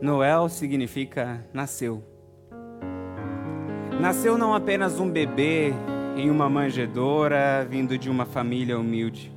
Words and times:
Noel 0.00 0.48
significa 0.48 1.44
nasceu. 1.52 2.02
Nasceu 4.00 4.38
não 4.38 4.54
apenas 4.54 4.98
um 4.98 5.10
bebê 5.10 5.74
em 6.16 6.30
uma 6.30 6.48
manjedoura 6.48 7.66
vindo 7.68 7.98
de 7.98 8.08
uma 8.08 8.24
família 8.24 8.78
humilde, 8.78 9.30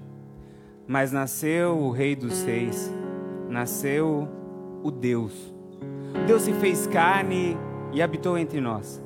mas 0.87 1.11
nasceu 1.11 1.77
o 1.77 1.91
Rei 1.91 2.15
dos 2.15 2.33
Seis, 2.33 2.93
nasceu 3.49 4.29
o 4.81 4.89
Deus. 4.89 5.53
Deus 6.25 6.43
se 6.43 6.53
fez 6.53 6.87
carne 6.87 7.57
e 7.91 8.01
habitou 8.01 8.37
entre 8.37 8.61
nós. 8.61 9.03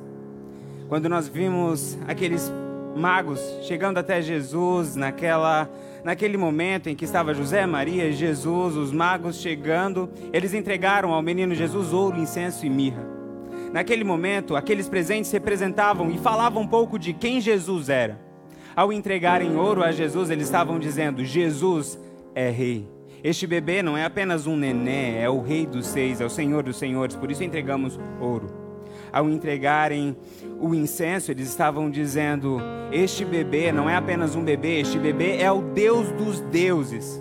Quando 0.88 1.08
nós 1.08 1.26
vimos 1.26 1.98
aqueles 2.06 2.52
magos 2.94 3.40
chegando 3.62 3.98
até 3.98 4.22
Jesus 4.22 4.94
naquela 4.94 5.68
naquele 6.04 6.36
momento 6.36 6.88
em 6.88 6.94
que 6.94 7.04
estava 7.04 7.34
José, 7.34 7.66
Maria, 7.66 8.12
Jesus, 8.12 8.76
os 8.76 8.92
magos 8.92 9.40
chegando, 9.40 10.10
eles 10.32 10.54
entregaram 10.54 11.12
ao 11.12 11.22
menino 11.22 11.54
Jesus 11.54 11.92
ouro, 11.92 12.18
incenso 12.18 12.64
e 12.64 12.70
mirra. 12.70 13.06
Naquele 13.72 14.04
momento, 14.04 14.56
aqueles 14.56 14.88
presentes 14.88 15.30
representavam 15.30 16.10
e 16.10 16.18
falavam 16.18 16.62
um 16.62 16.66
pouco 16.66 16.98
de 16.98 17.12
quem 17.12 17.40
Jesus 17.40 17.88
era. 17.88 18.18
Ao 18.74 18.92
entregarem 18.92 19.56
ouro 19.56 19.82
a 19.82 19.90
Jesus, 19.90 20.30
eles 20.30 20.44
estavam 20.44 20.78
dizendo: 20.78 21.24
Jesus 21.24 21.98
é 22.34 22.48
rei. 22.48 22.88
Este 23.22 23.46
bebê 23.46 23.82
não 23.82 23.96
é 23.96 24.04
apenas 24.04 24.46
um 24.46 24.56
nenê, 24.56 25.18
é 25.18 25.28
o 25.28 25.40
rei 25.40 25.66
dos 25.66 25.86
seis, 25.86 26.20
é 26.20 26.24
o 26.24 26.30
senhor 26.30 26.62
dos 26.62 26.78
senhores, 26.78 27.16
por 27.16 27.30
isso 27.30 27.42
entregamos 27.42 27.98
ouro. 28.20 28.67
Ao 29.12 29.28
entregarem 29.28 30.16
o 30.60 30.74
incenso, 30.74 31.30
eles 31.30 31.48
estavam 31.48 31.90
dizendo: 31.90 32.60
Este 32.92 33.24
bebê 33.24 33.72
não 33.72 33.88
é 33.88 33.96
apenas 33.96 34.34
um 34.34 34.44
bebê, 34.44 34.80
este 34.80 34.98
bebê 34.98 35.38
é 35.38 35.50
o 35.50 35.62
Deus 35.62 36.10
dos 36.12 36.40
deuses. 36.40 37.20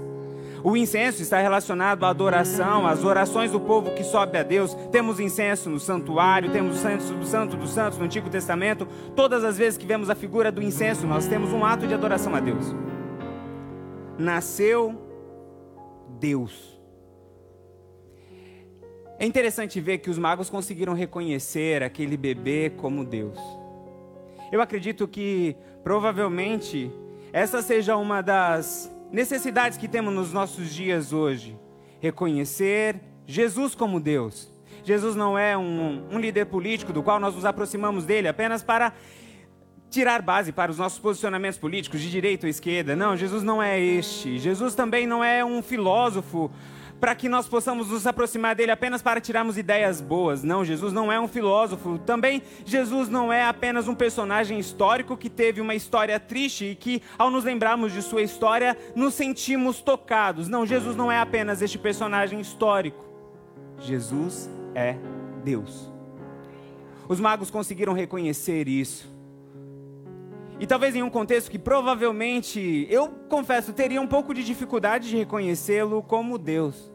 O 0.63 0.75
incenso 0.75 1.21
está 1.21 1.39
relacionado 1.39 2.03
à 2.03 2.09
adoração, 2.09 2.85
às 2.85 3.03
orações 3.03 3.51
do 3.51 3.59
povo 3.59 3.93
que 3.93 4.03
sobe 4.03 4.37
a 4.37 4.43
Deus. 4.43 4.73
Temos 4.91 5.19
incenso 5.19 5.69
no 5.69 5.79
santuário, 5.79 6.51
temos 6.51 6.77
o 6.77 6.79
santo 6.81 7.13
do 7.13 7.25
santo 7.25 7.55
dos 7.55 7.69
santos 7.69 7.97
no 7.97 8.05
Antigo 8.05 8.29
Testamento. 8.29 8.87
Todas 9.15 9.43
as 9.43 9.57
vezes 9.57 9.77
que 9.77 9.85
vemos 9.85 10.09
a 10.09 10.15
figura 10.15 10.51
do 10.51 10.61
incenso, 10.61 11.07
nós 11.07 11.27
temos 11.27 11.53
um 11.53 11.63
ato 11.63 11.87
de 11.87 11.93
adoração 11.93 12.35
a 12.35 12.39
Deus. 12.39 12.75
Nasceu 14.17 14.99
Deus. 16.19 16.76
É 19.19 19.25
interessante 19.25 19.81
ver 19.81 19.97
que 19.97 20.11
os 20.11 20.17
magos 20.19 20.47
conseguiram 20.47 20.93
reconhecer 20.93 21.81
aquele 21.81 22.15
bebê 22.15 22.71
como 22.77 23.03
Deus. 23.03 23.39
Eu 24.51 24.61
acredito 24.61 25.07
que 25.07 25.55
provavelmente 25.83 26.91
essa 27.33 27.63
seja 27.63 27.97
uma 27.97 28.21
das 28.21 28.91
necessidades 29.11 29.75
que 29.75 29.87
temos 29.87 30.13
nos 30.13 30.31
nossos 30.31 30.71
dias 30.71 31.13
hoje: 31.13 31.57
reconhecer 31.99 33.01
Jesus 33.25 33.73
como 33.73 33.99
Deus. 33.99 34.51
Jesus 34.83 35.15
não 35.15 35.37
é 35.37 35.57
um, 35.57 36.07
um 36.11 36.19
líder 36.19 36.45
político 36.45 36.93
do 36.93 37.01
qual 37.01 37.19
nós 37.19 37.33
nos 37.33 37.43
aproximamos 37.43 38.05
dele 38.05 38.27
apenas 38.27 38.61
para 38.61 38.93
tirar 39.89 40.21
base 40.21 40.51
para 40.51 40.71
os 40.71 40.77
nossos 40.77 40.99
posicionamentos 40.99 41.57
políticos 41.57 42.01
de 42.01 42.11
direita 42.11 42.45
ou 42.45 42.49
esquerda. 42.49 42.95
Não, 42.95 43.17
Jesus 43.17 43.41
não 43.41 43.63
é 43.63 43.79
este. 43.79 44.37
Jesus 44.37 44.75
também 44.75 45.07
não 45.07 45.23
é 45.23 45.43
um 45.43 45.63
filósofo 45.63 46.51
para 46.99 47.15
que 47.15 47.29
nós 47.29 47.47
possamos 47.47 47.89
nos 47.89 48.07
aproximar 48.07 48.55
dele 48.55 48.71
apenas 48.71 49.01
para 49.01 49.21
tirarmos 49.21 49.57
ideias 49.57 50.01
boas. 50.01 50.43
Não, 50.43 50.65
Jesus 50.65 50.91
não 50.93 51.11
é 51.11 51.19
um 51.19 51.27
filósofo. 51.27 51.99
Também 51.99 52.41
Jesus 52.65 53.09
não 53.09 53.31
é 53.31 53.45
apenas 53.45 53.87
um 53.87 53.95
personagem 53.95 54.59
histórico 54.59 55.15
que 55.15 55.29
teve 55.29 55.61
uma 55.61 55.75
história 55.75 56.19
triste 56.19 56.65
e 56.65 56.75
que, 56.75 57.01
ao 57.17 57.29
nos 57.29 57.43
lembrarmos 57.43 57.93
de 57.93 58.01
sua 58.01 58.21
história, 58.21 58.77
nos 58.95 59.13
sentimos 59.13 59.81
tocados. 59.81 60.47
Não, 60.47 60.65
Jesus 60.65 60.95
não 60.95 61.11
é 61.11 61.19
apenas 61.19 61.61
este 61.61 61.77
personagem 61.77 62.39
histórico. 62.39 63.05
Jesus 63.79 64.49
é 64.73 64.95
Deus. 65.43 65.91
Os 67.07 67.19
magos 67.19 67.49
conseguiram 67.49 67.93
reconhecer 67.93 68.67
isso. 68.67 69.16
E 70.59 70.65
talvez 70.65 70.95
em 70.95 71.03
um 71.03 71.09
contexto 71.09 71.51
que 71.51 71.59
provavelmente, 71.59 72.87
eu 72.89 73.09
confesso, 73.29 73.73
teria 73.73 74.01
um 74.01 74.07
pouco 74.07 74.33
de 74.33 74.43
dificuldade 74.43 75.09
de 75.09 75.17
reconhecê-lo 75.17 76.01
como 76.01 76.37
Deus. 76.37 76.91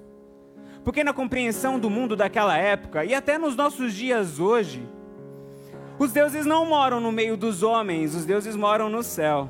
Porque 0.82 1.04
na 1.04 1.12
compreensão 1.12 1.78
do 1.78 1.88
mundo 1.88 2.16
daquela 2.16 2.56
época, 2.56 3.04
e 3.04 3.14
até 3.14 3.38
nos 3.38 3.54
nossos 3.54 3.94
dias 3.94 4.40
hoje, 4.40 4.84
os 5.96 6.12
deuses 6.12 6.44
não 6.44 6.66
moram 6.66 7.00
no 7.00 7.12
meio 7.12 7.36
dos 7.36 7.62
homens, 7.62 8.16
os 8.16 8.24
deuses 8.24 8.56
moram 8.56 8.88
no 8.88 9.02
céu. 9.02 9.48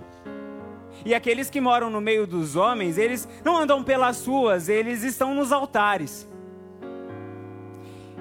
E 1.06 1.14
aqueles 1.14 1.48
que 1.48 1.60
moram 1.60 1.88
no 1.88 2.00
meio 2.00 2.26
dos 2.26 2.54
homens, 2.54 2.98
eles 2.98 3.26
não 3.42 3.56
andam 3.56 3.82
pelas 3.82 4.26
ruas, 4.26 4.68
eles 4.68 5.02
estão 5.02 5.34
nos 5.34 5.50
altares. 5.50 6.28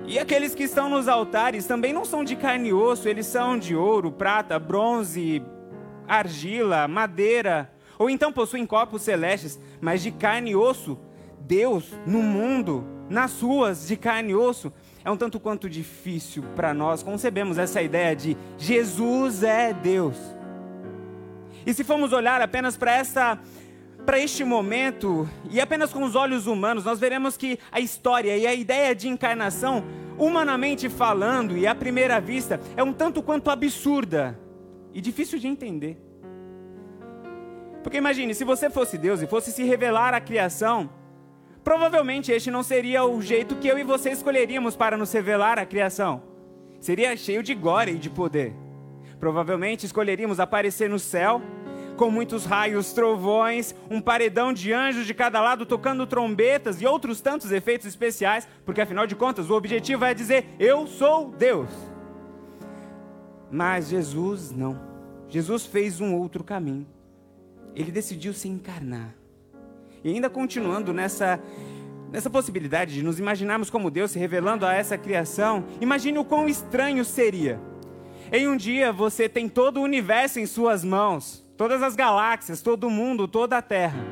E 0.07 0.17
aqueles 0.17 0.55
que 0.55 0.63
estão 0.63 0.89
nos 0.89 1.09
altares 1.09 1.65
também 1.65 1.91
não 1.91 2.05
são 2.05 2.23
de 2.23 2.37
carne 2.37 2.69
e 2.69 2.73
osso, 2.73 3.09
eles 3.09 3.25
são 3.27 3.57
de 3.57 3.75
ouro, 3.75 4.11
prata, 4.11 4.57
bronze, 4.57 5.43
argila, 6.11 6.89
madeira, 6.89 7.71
ou 7.97 8.09
então 8.09 8.33
possuem 8.33 8.65
corpos 8.65 9.01
celestes, 9.01 9.57
mas 9.79 10.03
de 10.03 10.11
carne 10.11 10.51
e 10.51 10.55
osso. 10.55 10.99
Deus, 11.39 11.93
no 12.05 12.21
mundo, 12.21 12.85
nas 13.09 13.41
ruas 13.41 13.87
de 13.87 13.95
carne 13.95 14.31
e 14.31 14.35
osso, 14.35 14.73
é 15.05 15.09
um 15.09 15.15
tanto 15.15 15.39
quanto 15.39 15.69
difícil 15.69 16.43
para 16.53 16.73
nós 16.73 17.01
concebemos 17.01 17.57
essa 17.57 17.81
ideia 17.81 18.13
de 18.13 18.35
Jesus 18.57 19.41
é 19.41 19.73
Deus. 19.73 20.17
E 21.65 21.73
se 21.73 21.83
formos 21.83 22.11
olhar 22.11 22.41
apenas 22.41 22.75
para 22.75 22.91
essa 22.91 23.39
para 24.05 24.19
este 24.19 24.43
momento 24.43 25.29
e 25.51 25.61
apenas 25.61 25.93
com 25.93 26.03
os 26.03 26.15
olhos 26.15 26.47
humanos, 26.47 26.83
nós 26.83 26.99
veremos 26.99 27.37
que 27.37 27.59
a 27.71 27.79
história 27.79 28.35
e 28.35 28.47
a 28.47 28.53
ideia 28.53 28.95
de 28.95 29.07
encarnação, 29.07 29.83
humanamente 30.17 30.89
falando 30.89 31.55
e 31.55 31.67
à 31.67 31.75
primeira 31.75 32.19
vista, 32.19 32.59
é 32.75 32.81
um 32.81 32.91
tanto 32.91 33.21
quanto 33.21 33.51
absurda 33.51 34.40
e 34.93 35.01
difícil 35.01 35.39
de 35.39 35.47
entender. 35.47 35.97
Porque 37.83 37.97
imagine, 37.97 38.33
se 38.33 38.43
você 38.43 38.69
fosse 38.69 38.97
Deus 38.97 39.21
e 39.21 39.27
fosse 39.27 39.51
se 39.51 39.63
revelar 39.63 40.13
à 40.13 40.21
criação, 40.21 40.89
provavelmente 41.63 42.31
este 42.31 42.51
não 42.51 42.63
seria 42.63 43.03
o 43.03 43.21
jeito 43.21 43.55
que 43.55 43.67
eu 43.67 43.77
e 43.77 43.83
você 43.83 44.11
escolheríamos 44.11 44.75
para 44.75 44.97
nos 44.97 45.11
revelar 45.11 45.57
à 45.57 45.65
criação. 45.65 46.23
Seria 46.79 47.15
cheio 47.15 47.43
de 47.43 47.53
glória 47.53 47.91
e 47.91 47.97
de 47.97 48.09
poder. 48.09 48.53
Provavelmente 49.19 49.85
escolheríamos 49.85 50.39
aparecer 50.39 50.89
no 50.89 50.99
céu, 50.99 51.41
com 51.95 52.09
muitos 52.09 52.45
raios, 52.45 52.93
trovões, 52.93 53.75
um 53.89 54.01
paredão 54.01 54.51
de 54.51 54.73
anjos 54.73 55.05
de 55.05 55.13
cada 55.13 55.39
lado 55.39 55.65
tocando 55.65 56.07
trombetas 56.07 56.81
e 56.81 56.87
outros 56.87 57.21
tantos 57.21 57.51
efeitos 57.51 57.85
especiais, 57.85 58.47
porque 58.65 58.81
afinal 58.81 59.05
de 59.05 59.15
contas 59.15 59.49
o 59.49 59.53
objetivo 59.53 60.05
é 60.05 60.13
dizer: 60.13 60.45
Eu 60.59 60.87
sou 60.87 61.29
Deus. 61.29 61.90
Mas 63.51 63.89
Jesus 63.89 64.51
não. 64.51 64.79
Jesus 65.27 65.65
fez 65.65 65.99
um 65.99 66.15
outro 66.15 66.43
caminho. 66.43 66.87
Ele 67.75 67.91
decidiu 67.91 68.33
se 68.33 68.47
encarnar. 68.47 69.13
E 70.03 70.09
ainda 70.09 70.29
continuando 70.29 70.93
nessa 70.93 71.39
nessa 72.11 72.29
possibilidade 72.29 72.93
de 72.93 73.03
nos 73.03 73.19
imaginarmos 73.19 73.69
como 73.69 73.89
Deus 73.89 74.11
se 74.11 74.19
revelando 74.19 74.65
a 74.65 74.73
essa 74.73 74.97
criação, 74.97 75.63
imagine 75.79 76.19
o 76.19 76.25
quão 76.25 76.49
estranho 76.49 77.05
seria. 77.05 77.57
Em 78.31 78.47
um 78.47 78.57
dia 78.57 78.91
você 78.91 79.29
tem 79.29 79.47
todo 79.47 79.77
o 79.77 79.83
universo 79.83 80.37
em 80.37 80.45
suas 80.45 80.83
mãos, 80.83 81.45
todas 81.55 81.81
as 81.81 81.95
galáxias, 81.95 82.61
todo 82.61 82.87
o 82.87 82.91
mundo, 82.91 83.27
toda 83.27 83.57
a 83.57 83.61
Terra. 83.61 84.03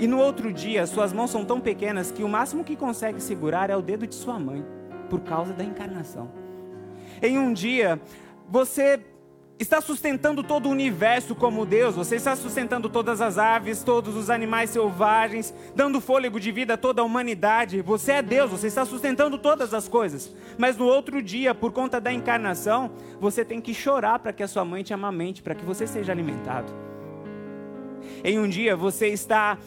E 0.00 0.06
no 0.06 0.18
outro 0.18 0.52
dia, 0.52 0.86
suas 0.86 1.12
mãos 1.12 1.30
são 1.30 1.44
tão 1.44 1.60
pequenas 1.60 2.10
que 2.10 2.24
o 2.24 2.28
máximo 2.28 2.64
que 2.64 2.74
consegue 2.74 3.20
segurar 3.20 3.70
é 3.70 3.76
o 3.76 3.82
dedo 3.82 4.06
de 4.06 4.14
sua 4.14 4.38
mãe, 4.38 4.64
por 5.08 5.20
causa 5.20 5.52
da 5.52 5.62
encarnação. 5.62 6.39
Em 7.22 7.38
um 7.38 7.52
dia, 7.52 8.00
você 8.48 9.00
está 9.58 9.78
sustentando 9.82 10.42
todo 10.42 10.66
o 10.66 10.70
universo 10.70 11.34
como 11.34 11.66
Deus, 11.66 11.94
você 11.94 12.16
está 12.16 12.34
sustentando 12.34 12.88
todas 12.88 13.20
as 13.20 13.36
aves, 13.36 13.82
todos 13.82 14.16
os 14.16 14.30
animais 14.30 14.70
selvagens, 14.70 15.52
dando 15.76 16.00
fôlego 16.00 16.40
de 16.40 16.50
vida 16.50 16.74
a 16.74 16.76
toda 16.78 17.02
a 17.02 17.04
humanidade. 17.04 17.82
Você 17.82 18.12
é 18.12 18.22
Deus, 18.22 18.50
você 18.50 18.68
está 18.68 18.86
sustentando 18.86 19.36
todas 19.36 19.74
as 19.74 19.86
coisas. 19.86 20.34
Mas 20.56 20.78
no 20.78 20.86
outro 20.86 21.20
dia, 21.20 21.54
por 21.54 21.72
conta 21.72 22.00
da 22.00 22.10
encarnação, 22.10 22.90
você 23.20 23.44
tem 23.44 23.60
que 23.60 23.74
chorar 23.74 24.18
para 24.20 24.32
que 24.32 24.42
a 24.42 24.48
sua 24.48 24.64
mãe 24.64 24.82
te 24.82 24.94
amamente, 24.94 25.42
para 25.42 25.54
que 25.54 25.64
você 25.64 25.86
seja 25.86 26.10
alimentado. 26.10 26.72
Em 28.24 28.38
um 28.38 28.48
dia, 28.48 28.74
você 28.74 29.08
está 29.08 29.58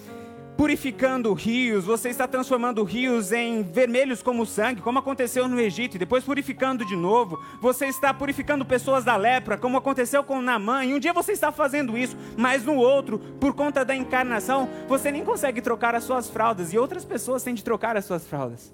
purificando 0.58 1.34
rios, 1.34 1.86
você 1.86 2.10
está 2.10 2.28
transformando 2.28 2.84
rios 2.84 3.32
em 3.32 3.64
vermelhos 3.64 4.22
como 4.22 4.46
sangue, 4.46 4.82
como 4.82 5.00
aconteceu 5.00 5.48
no 5.48 5.60
Egito, 5.60 5.96
e 5.96 6.00
depois 6.00 6.24
purificando 6.24 6.86
de 6.86 6.96
novo. 6.96 7.44
Você 7.60 7.88
está 7.88 8.14
purificando 8.14 8.66
pessoas 8.66 9.04
da 9.04 9.16
lepra, 9.16 9.58
como 9.58 9.78
aconteceu 9.78 10.24
com 10.24 10.42
Naamã. 10.42 10.86
E 10.86 10.94
um 10.94 11.00
dia 11.00 11.14
você 11.14 11.32
está 11.32 11.52
fazendo 11.52 11.98
isso, 11.98 12.16
mas 12.38 12.64
no 12.64 12.76
outro, 12.76 13.20
por 13.40 13.54
conta 13.54 13.84
da 13.84 13.96
encarnação, 13.96 14.70
você 14.88 15.12
nem 15.12 15.24
consegue 15.24 15.62
trocar 15.62 15.96
as 15.96 16.04
suas 16.04 16.30
fraldas 16.30 16.72
e 16.74 16.78
outras 16.78 17.04
pessoas 17.04 17.44
têm 17.44 17.54
de 17.54 17.64
trocar 17.64 17.98
as 17.98 18.06
suas 18.06 18.26
fraldas. 18.26 18.74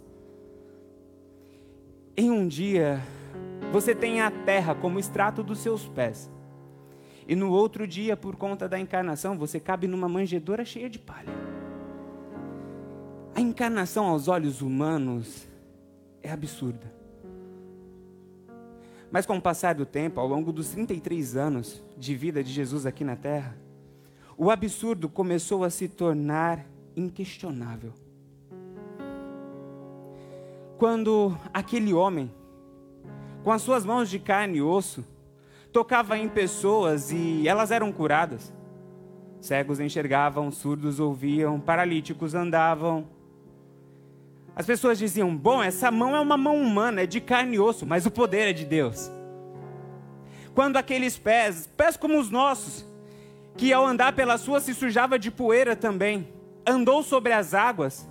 Em 2.16 2.30
um 2.30 2.48
dia, 2.48 3.02
você 3.72 3.96
tem 3.96 4.22
a 4.22 4.30
terra 4.30 4.76
como 4.76 5.00
extrato 5.00 5.42
dos 5.42 5.60
seus 5.60 5.88
pés. 5.88 6.30
E 7.28 7.36
no 7.36 7.52
outro 7.52 7.88
dia, 7.88 8.18
por 8.18 8.36
conta 8.36 8.68
da 8.68 8.80
encarnação, 8.80 9.38
você 9.38 9.60
cabe 9.60 9.88
numa 9.88 10.10
manjedoura 10.10 10.66
cheia 10.66 10.90
de 10.90 11.00
palha. 11.00 11.49
A 13.40 13.42
encarnação 13.42 14.06
aos 14.06 14.28
olhos 14.28 14.62
humanos 14.62 15.48
é 16.22 16.30
absurda. 16.30 16.94
Mas 19.10 19.26
com 19.26 19.38
o 19.38 19.42
passar 19.42 19.76
do 19.76 19.86
tempo, 19.86 20.20
ao 20.20 20.28
longo 20.28 20.52
dos 20.52 20.68
33 20.72 21.38
anos 21.38 21.82
de 21.98 22.18
vida 22.18 22.44
de 22.44 22.52
Jesus 22.52 22.86
aqui 22.86 23.06
na 23.06 23.16
terra, 23.16 23.56
o 24.38 24.52
absurdo 24.52 25.08
começou 25.08 25.64
a 25.64 25.70
se 25.70 25.88
tornar 25.88 26.66
inquestionável. 26.98 27.94
Quando 30.78 31.34
aquele 31.54 31.94
homem, 31.94 32.30
com 33.42 33.54
as 33.54 33.62
suas 33.62 33.86
mãos 33.86 34.10
de 34.10 34.20
carne 34.20 34.58
e 34.58 34.62
osso, 34.62 35.02
tocava 35.72 36.18
em 36.18 36.28
pessoas 36.28 37.10
e 37.10 37.48
elas 37.48 37.72
eram 37.72 37.90
curadas. 37.94 38.54
Cegos 39.40 39.80
enxergavam, 39.80 40.52
surdos 40.52 41.00
ouviam, 41.00 41.58
paralíticos 41.58 42.36
andavam. 42.36 43.18
As 44.60 44.66
pessoas 44.66 45.00
diziam: 45.00 45.34
Bom, 45.34 45.64
essa 45.64 45.90
mão 45.90 46.14
é 46.14 46.20
uma 46.20 46.36
mão 46.36 46.62
humana, 46.62 47.04
é 47.04 47.06
de 47.06 47.22
carne 47.22 47.56
e 47.56 47.60
osso, 47.60 47.86
mas 47.86 48.06
o 48.06 48.12
poder 48.12 48.50
é 48.50 48.52
de 48.52 48.66
Deus. 48.66 49.10
Quando 50.54 50.76
aqueles 50.76 51.18
pés, 51.18 51.66
pés 51.78 51.96
como 51.96 52.20
os 52.20 52.30
nossos, 52.30 52.86
que 53.56 53.72
ao 53.72 53.88
andar 53.88 54.12
pela 54.12 54.38
sua 54.38 54.60
se 54.60 54.74
sujava 54.74 55.18
de 55.18 55.32
poeira 55.32 55.78
também, 55.78 56.28
andou 56.68 57.02
sobre 57.04 57.32
as 57.32 57.54
águas, 57.54 58.06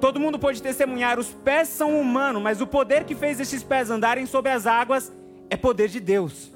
todo 0.00 0.20
mundo 0.20 0.38
pode 0.38 0.62
testemunhar: 0.62 1.18
os 1.18 1.32
pés 1.32 1.66
são 1.66 2.00
humanos, 2.00 2.40
mas 2.40 2.60
o 2.60 2.66
poder 2.66 3.02
que 3.02 3.16
fez 3.16 3.40
esses 3.40 3.64
pés 3.64 3.90
andarem 3.90 4.26
sobre 4.26 4.52
as 4.52 4.68
águas 4.68 5.12
é 5.50 5.56
poder 5.56 5.88
de 5.88 5.98
Deus. 5.98 6.52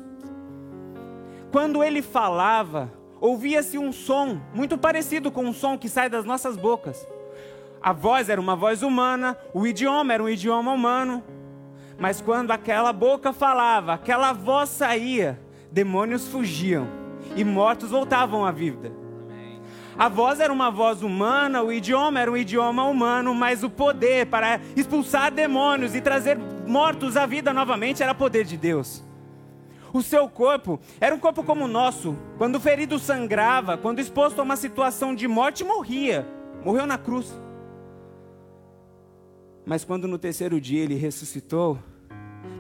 Quando 1.51 1.83
ele 1.83 2.01
falava, 2.01 2.93
ouvia-se 3.21 3.77
um 3.77 3.91
som 3.91 4.41
muito 4.55 4.79
parecido 4.79 5.33
com 5.33 5.49
o 5.49 5.53
som 5.53 5.77
que 5.77 5.89
sai 5.89 6.09
das 6.09 6.25
nossas 6.25 6.57
bocas. 6.57 7.05
A 7.85 7.93
voz 7.93 8.31
era 8.31 8.41
uma 8.41 8.57
voz 8.57 8.83
humana, 8.83 9.37
o 9.53 9.67
idioma 9.67 10.15
era 10.15 10.23
um 10.23 10.29
idioma 10.31 10.73
humano. 10.73 11.23
Mas 11.99 12.19
quando 12.19 12.51
aquela 12.51 12.95
boca 12.95 13.31
falava, 13.31 13.93
aquela 13.93 14.33
voz 14.33 14.71
saía, 14.71 15.39
demônios 15.71 16.27
fugiam 16.27 16.89
e 17.37 17.45
mortos 17.45 17.91
voltavam 17.91 18.43
à 18.43 18.51
vida. 18.51 18.91
A 19.99 20.09
voz 20.09 20.41
era 20.41 20.51
uma 20.51 20.71
voz 20.71 21.03
humana, 21.03 21.63
o 21.63 21.71
idioma 21.71 22.19
era 22.19 22.33
um 22.33 22.37
idioma 22.39 22.85
humano, 22.85 23.35
mas 23.35 23.63
o 23.63 23.69
poder 23.69 24.29
para 24.29 24.63
expulsar 24.75 25.31
demônios 25.31 25.95
e 25.95 26.01
trazer 26.01 26.39
mortos 26.67 27.19
à 27.19 27.27
vida 27.27 27.53
novamente 27.53 28.03
era 28.03 28.15
poder 28.15 28.47
de 28.47 28.57
Deus. 28.57 29.05
O 29.93 30.01
seu 30.01 30.27
corpo 30.27 30.81
era 30.99 31.15
um 31.15 31.19
corpo 31.19 31.45
como 31.45 31.67
o 31.67 31.69
nosso. 31.69 32.17
Quando 32.39 32.59
ferido 32.59 32.99
sangrava, 32.99 33.77
quando 33.77 33.99
exposto 33.99 34.39
a 34.39 34.43
uma 34.43 34.57
situação 34.57 35.15
de 35.15 35.29
morte, 35.29 35.63
morria. 35.63 36.27
Morreu 36.65 36.87
na 36.87 36.97
cruz. 36.97 37.45
Mas 39.67 39.85
quando 39.85 40.07
no 40.07 40.19
terceiro 40.19 40.61
dia 40.61 40.83
ele 40.83 40.95
ressuscitou, 40.95 41.79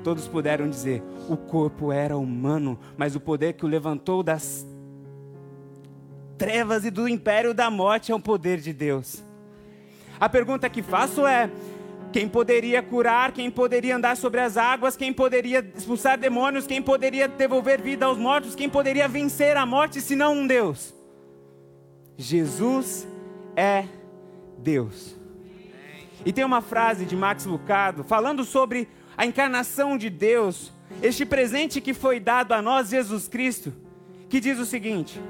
todos 0.03 0.27
puderam 0.27 0.69
dizer: 0.69 1.03
o 1.29 1.37
corpo 1.37 1.93
era 1.93 2.17
humano, 2.17 2.79
mas 2.97 3.15
o 3.15 3.21
poder 3.21 3.55
que 3.55 3.65
o 3.65 3.69
levantou 3.69 4.23
das 4.23 4.67
trevas 6.39 6.85
e 6.85 6.91
do 6.91 7.09
império 7.09 7.55
da 7.55 7.71
morte 7.71 8.13
é 8.13 8.15
o 8.15 8.21
poder 8.21 8.59
de 8.59 8.73
Deus. 8.73 9.23
A 10.19 10.29
pergunta 10.29 10.69
que 10.71 10.83
faço 10.83 11.27
é: 11.27 11.51
quem 12.13 12.29
poderia 12.29 12.83
curar, 12.83 13.33
quem 13.33 13.51
poderia 13.51 13.97
andar 13.97 14.17
sobre 14.17 14.41
as 14.41 14.57
águas, 14.57 14.97
quem 14.97 15.13
poderia 15.13 15.67
expulsar 15.77 16.19
demônios, 16.19 16.67
quem 16.67 16.81
poderia 16.81 17.29
devolver 17.29 17.83
vida 17.83 18.07
aos 18.07 18.17
mortos, 18.17 18.55
quem 18.55 18.69
poderia 18.69 19.09
vencer 19.09 19.57
a 19.57 19.67
morte 19.67 20.01
se 20.01 20.15
não 20.15 20.35
um 20.35 20.47
Deus? 20.47 20.95
Jesus 22.17 23.07
é 23.57 23.87
Deus. 24.59 25.24
E 26.25 26.33
tem 26.33 26.45
uma 26.45 26.61
frase 26.61 27.05
de 27.05 27.17
Max 27.17 27.47
Lucado 27.47 28.05
falando 28.05 28.45
sobre 28.45 28.89
a 29.17 29.25
encarnação 29.25 29.97
de 29.97 30.11
Deus, 30.11 30.73
este 31.03 31.25
presente 31.25 31.81
que 31.81 31.95
foi 31.95 32.21
dado 32.21 32.53
a 32.53 32.61
nós, 32.61 32.91
Jesus 32.91 33.29
Cristo, 33.29 33.73
que 34.29 34.41
diz 34.41 34.59
o 34.59 34.67
seguinte: 34.67 35.21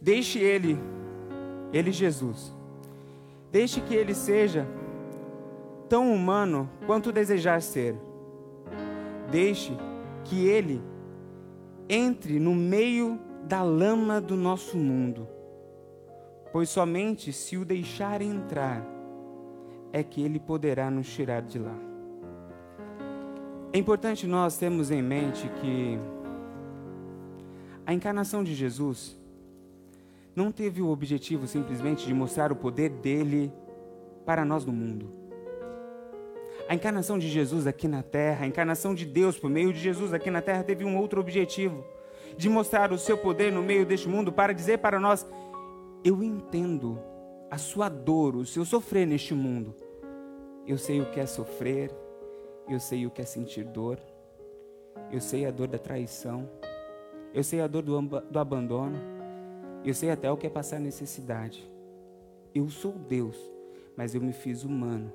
Deixe 0.00 0.38
ele, 0.38 0.78
ele 1.72 1.92
Jesus, 1.92 2.52
deixe 3.52 3.80
que 3.80 3.94
ele 3.94 4.14
seja 4.14 4.66
tão 5.88 6.12
humano 6.12 6.70
quanto 6.86 7.12
desejar 7.12 7.60
ser. 7.60 7.94
Deixe 9.30 9.76
que 10.24 10.46
ele 10.46 10.82
entre 11.88 12.38
no 12.38 12.54
meio 12.54 13.18
da 13.46 13.62
lama 13.62 14.20
do 14.20 14.36
nosso 14.36 14.76
mundo, 14.76 15.26
pois 16.52 16.68
somente 16.68 17.32
se 17.32 17.56
o 17.56 17.64
deixar 17.64 18.22
entrar 18.22 18.86
é 19.92 20.02
que 20.02 20.22
ele 20.22 20.38
poderá 20.38 20.90
nos 20.90 21.12
tirar 21.12 21.42
de 21.42 21.58
lá. 21.58 21.76
É 23.72 23.78
importante 23.78 24.26
nós 24.26 24.56
termos 24.56 24.90
em 24.90 25.02
mente 25.02 25.48
que 25.60 25.98
a 27.86 27.92
encarnação 27.92 28.44
de 28.44 28.54
Jesus 28.54 29.18
não 30.34 30.52
teve 30.52 30.80
o 30.80 30.88
objetivo 30.88 31.46
simplesmente 31.46 32.06
de 32.06 32.14
mostrar 32.14 32.52
o 32.52 32.56
poder 32.56 32.88
dele 32.88 33.52
para 34.24 34.44
nós 34.44 34.64
no 34.64 34.72
mundo. 34.72 35.19
A 36.70 36.74
encarnação 36.76 37.18
de 37.18 37.28
Jesus 37.28 37.66
aqui 37.66 37.88
na 37.88 38.00
terra, 38.00 38.44
a 38.44 38.46
encarnação 38.46 38.94
de 38.94 39.04
Deus 39.04 39.36
por 39.36 39.50
meio 39.50 39.72
de 39.72 39.80
Jesus 39.80 40.14
aqui 40.14 40.30
na 40.30 40.40
terra 40.40 40.62
teve 40.62 40.84
um 40.84 40.96
outro 40.96 41.20
objetivo: 41.20 41.84
de 42.36 42.48
mostrar 42.48 42.92
o 42.92 42.98
seu 42.98 43.18
poder 43.18 43.50
no 43.50 43.60
meio 43.60 43.84
deste 43.84 44.08
mundo 44.08 44.32
para 44.32 44.52
dizer 44.52 44.78
para 44.78 45.00
nós: 45.00 45.26
eu 46.04 46.22
entendo 46.22 46.96
a 47.50 47.58
sua 47.58 47.88
dor, 47.88 48.36
o 48.36 48.46
seu 48.46 48.64
sofrer 48.64 49.04
neste 49.04 49.34
mundo. 49.34 49.74
Eu 50.64 50.78
sei 50.78 51.00
o 51.00 51.10
que 51.10 51.18
é 51.18 51.26
sofrer, 51.26 51.90
eu 52.68 52.78
sei 52.78 53.04
o 53.04 53.10
que 53.10 53.20
é 53.20 53.24
sentir 53.24 53.64
dor, 53.64 53.98
eu 55.10 55.20
sei 55.20 55.46
a 55.46 55.50
dor 55.50 55.66
da 55.66 55.76
traição, 55.76 56.48
eu 57.34 57.42
sei 57.42 57.60
a 57.60 57.66
dor 57.66 57.82
do, 57.82 58.00
do 58.00 58.38
abandono, 58.38 58.96
eu 59.84 59.92
sei 59.92 60.12
até 60.12 60.30
o 60.30 60.36
que 60.36 60.46
é 60.46 60.50
passar 60.50 60.78
necessidade. 60.78 61.68
Eu 62.54 62.68
sou 62.68 62.92
Deus, 62.92 63.36
mas 63.96 64.14
eu 64.14 64.20
me 64.20 64.32
fiz 64.32 64.62
humano. 64.62 65.12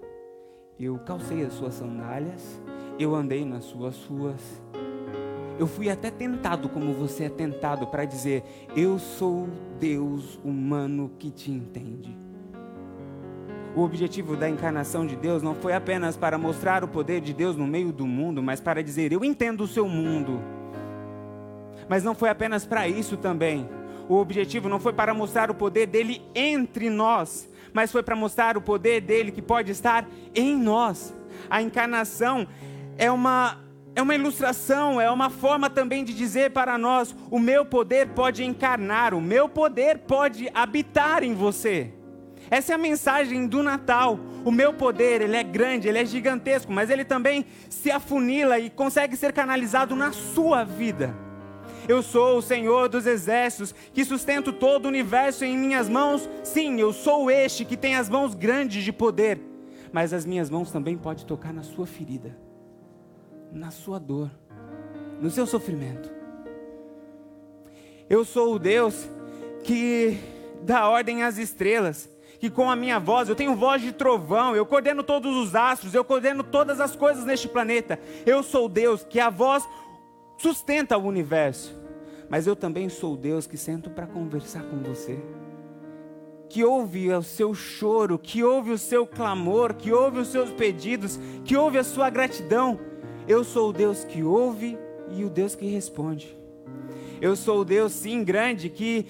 Eu 0.78 1.00
calcei 1.00 1.42
as 1.46 1.54
suas 1.54 1.74
sandálias, 1.76 2.62
eu 3.00 3.16
andei 3.16 3.46
nas 3.46 3.64
suas 3.64 4.04
ruas. 4.06 4.62
Eu 5.58 5.68
fui 5.68 5.90
até 5.90 6.12
tentado 6.12 6.68
como 6.68 6.94
você 6.94 7.24
é 7.24 7.30
tentado 7.30 7.88
para 7.88 8.04
dizer: 8.04 8.44
Eu 8.76 9.00
sou 9.00 9.48
Deus 9.80 10.38
humano 10.44 11.12
que 11.18 11.32
te 11.32 11.50
entende. 11.50 12.18
O 13.74 13.84
objetivo 13.84 14.36
da 14.36 14.50
encarnação 14.50 15.08
de 15.08 15.16
Deus 15.16 15.42
não 15.42 15.56
foi 15.56 15.74
apenas 15.74 16.18
para 16.18 16.38
mostrar 16.38 16.84
o 16.84 16.90
poder 16.90 17.22
de 17.22 17.34
Deus 17.34 17.56
no 17.56 17.66
meio 17.66 17.94
do 17.94 18.06
mundo, 18.06 18.44
mas 18.44 18.60
para 18.60 18.84
dizer: 18.84 19.14
Eu 19.14 19.24
entendo 19.24 19.62
o 19.62 19.68
seu 19.68 19.88
mundo. 19.88 20.42
Mas 21.88 22.04
não 22.04 22.14
foi 22.14 22.30
apenas 22.30 22.66
para 22.66 22.86
isso 22.86 23.16
também 23.16 23.66
o 24.08 24.16
objetivo 24.16 24.70
não 24.70 24.80
foi 24.80 24.94
para 24.94 25.14
mostrar 25.14 25.50
o 25.50 25.56
poder 25.56 25.88
dele 25.88 26.22
entre 26.34 26.90
nós, 26.90 27.50
mas 27.76 27.92
foi 27.92 28.02
para 28.02 28.16
mostrar 28.16 28.56
o 28.56 28.62
poder 28.62 29.02
dele 29.02 29.34
que 29.34 29.42
pode 29.42 29.70
estar 29.70 30.08
em 30.34 30.56
nós. 30.56 31.14
A 31.50 31.62
encarnação 31.62 32.48
é 32.98 33.12
uma 33.12 33.60
é 33.94 34.02
uma 34.02 34.16
ilustração, 34.16 35.00
é 35.00 35.10
uma 35.12 35.30
forma 35.30 35.70
também 35.70 36.06
de 36.06 36.14
dizer 36.14 36.52
para 36.52 36.78
nós: 36.78 37.14
o 37.30 37.38
meu 37.38 37.66
poder 37.66 38.08
pode 38.08 38.46
encarnar, 38.46 39.14
o 39.14 39.20
meu 39.20 39.50
poder 39.50 40.00
pode 40.00 40.50
habitar 40.54 41.22
em 41.22 41.34
você. 41.34 41.92
Essa 42.50 42.72
é 42.72 42.76
a 42.76 42.78
mensagem 42.78 43.46
do 43.46 43.62
Natal. 43.62 44.20
O 44.46 44.52
meu 44.52 44.74
poder, 44.74 45.22
ele 45.22 45.36
é 45.36 45.44
grande, 45.44 45.90
ele 45.90 45.98
é 45.98 46.06
gigantesco, 46.06 46.72
mas 46.72 46.90
ele 46.90 47.04
também 47.04 47.46
se 47.70 47.92
afunila 47.92 48.58
e 48.58 48.70
consegue 48.70 49.18
ser 49.18 49.34
canalizado 49.34 49.98
na 49.98 50.14
sua 50.14 50.64
vida. 50.64 51.25
Eu 51.88 52.02
sou 52.02 52.38
o 52.38 52.42
Senhor 52.42 52.90
dos 52.90 53.06
exércitos, 53.06 53.74
que 53.94 54.04
sustento 54.04 54.52
todo 54.52 54.86
o 54.86 54.88
universo 54.88 55.46
em 55.46 55.58
minhas 55.58 55.88
mãos. 55.88 56.28
Sim, 56.44 56.80
eu 56.80 56.92
sou 56.92 57.30
este 57.30 57.64
que 57.64 57.78
tem 57.78 57.96
as 57.96 58.10
mãos 58.10 58.34
grandes 58.34 58.84
de 58.84 58.92
poder. 58.92 59.40
Mas 59.92 60.12
as 60.12 60.26
minhas 60.26 60.50
mãos 60.50 60.72
também 60.72 60.98
podem 60.98 61.26
tocar 61.26 61.54
na 61.54 61.64
sua 61.64 61.86
ferida, 61.86 62.38
na 63.52 63.72
sua 63.72 64.00
dor, 64.00 64.32
no 65.22 65.30
seu 65.30 65.46
sofrimento. 65.46 66.12
Eu 68.10 68.26
sou 68.26 68.56
o 68.56 68.60
Deus 68.60 69.10
que 69.64 70.18
dá 70.64 70.90
ordem 70.90 71.24
às 71.24 71.38
estrelas, 71.38 72.10
que 72.40 72.50
com 72.50 72.70
a 72.70 72.76
minha 72.76 73.00
voz, 73.00 73.30
eu 73.30 73.36
tenho 73.36 73.56
voz 73.56 73.82
de 73.82 73.92
trovão, 73.92 74.56
eu 74.56 74.66
coordeno 74.66 75.02
todos 75.02 75.36
os 75.36 75.56
astros, 75.56 75.94
eu 75.94 76.04
coordeno 76.04 76.44
todas 76.44 76.80
as 76.80 76.96
coisas 76.96 77.24
neste 77.24 77.48
planeta. 77.48 78.00
Eu 78.26 78.44
sou 78.44 78.68
Deus 78.68 79.04
que 79.04 79.20
a 79.20 79.30
voz 79.30 79.68
sustenta 80.38 80.98
o 80.98 81.06
universo. 81.06 81.76
Mas 82.30 82.48
eu 82.48 82.56
também 82.56 82.90
sou 82.90 83.16
Deus 83.16 83.46
que 83.46 83.58
sento 83.58 83.90
para 83.90 84.08
conversar 84.08 84.64
com 84.64 84.78
você. 84.80 85.20
Que 86.50 86.64
ouve 86.64 87.12
o 87.12 87.22
seu 87.22 87.54
choro, 87.54 88.18
que 88.18 88.44
ouve 88.44 88.72
o 88.72 88.78
seu 88.78 89.06
clamor, 89.06 89.74
que 89.74 89.92
ouve 89.92 90.20
os 90.20 90.28
seus 90.30 90.52
pedidos, 90.52 91.20
que 91.44 91.56
ouve 91.56 91.78
a 91.78 91.84
sua 91.84 92.10
gratidão. 92.10 92.80
Eu 93.28 93.44
sou 93.44 93.70
o 93.70 93.74
Deus 93.74 94.04
que 94.04 94.24
ouve 94.24 94.78
e 95.10 95.24
o 95.24 95.30
Deus 95.30 95.56
que 95.56 95.66
responde. 95.68 96.36
Eu 97.22 97.36
sou 97.36 97.62
o 97.62 97.66
Deus, 97.66 97.92
sim, 97.92 98.24
grande, 98.24 98.70
que 98.70 99.06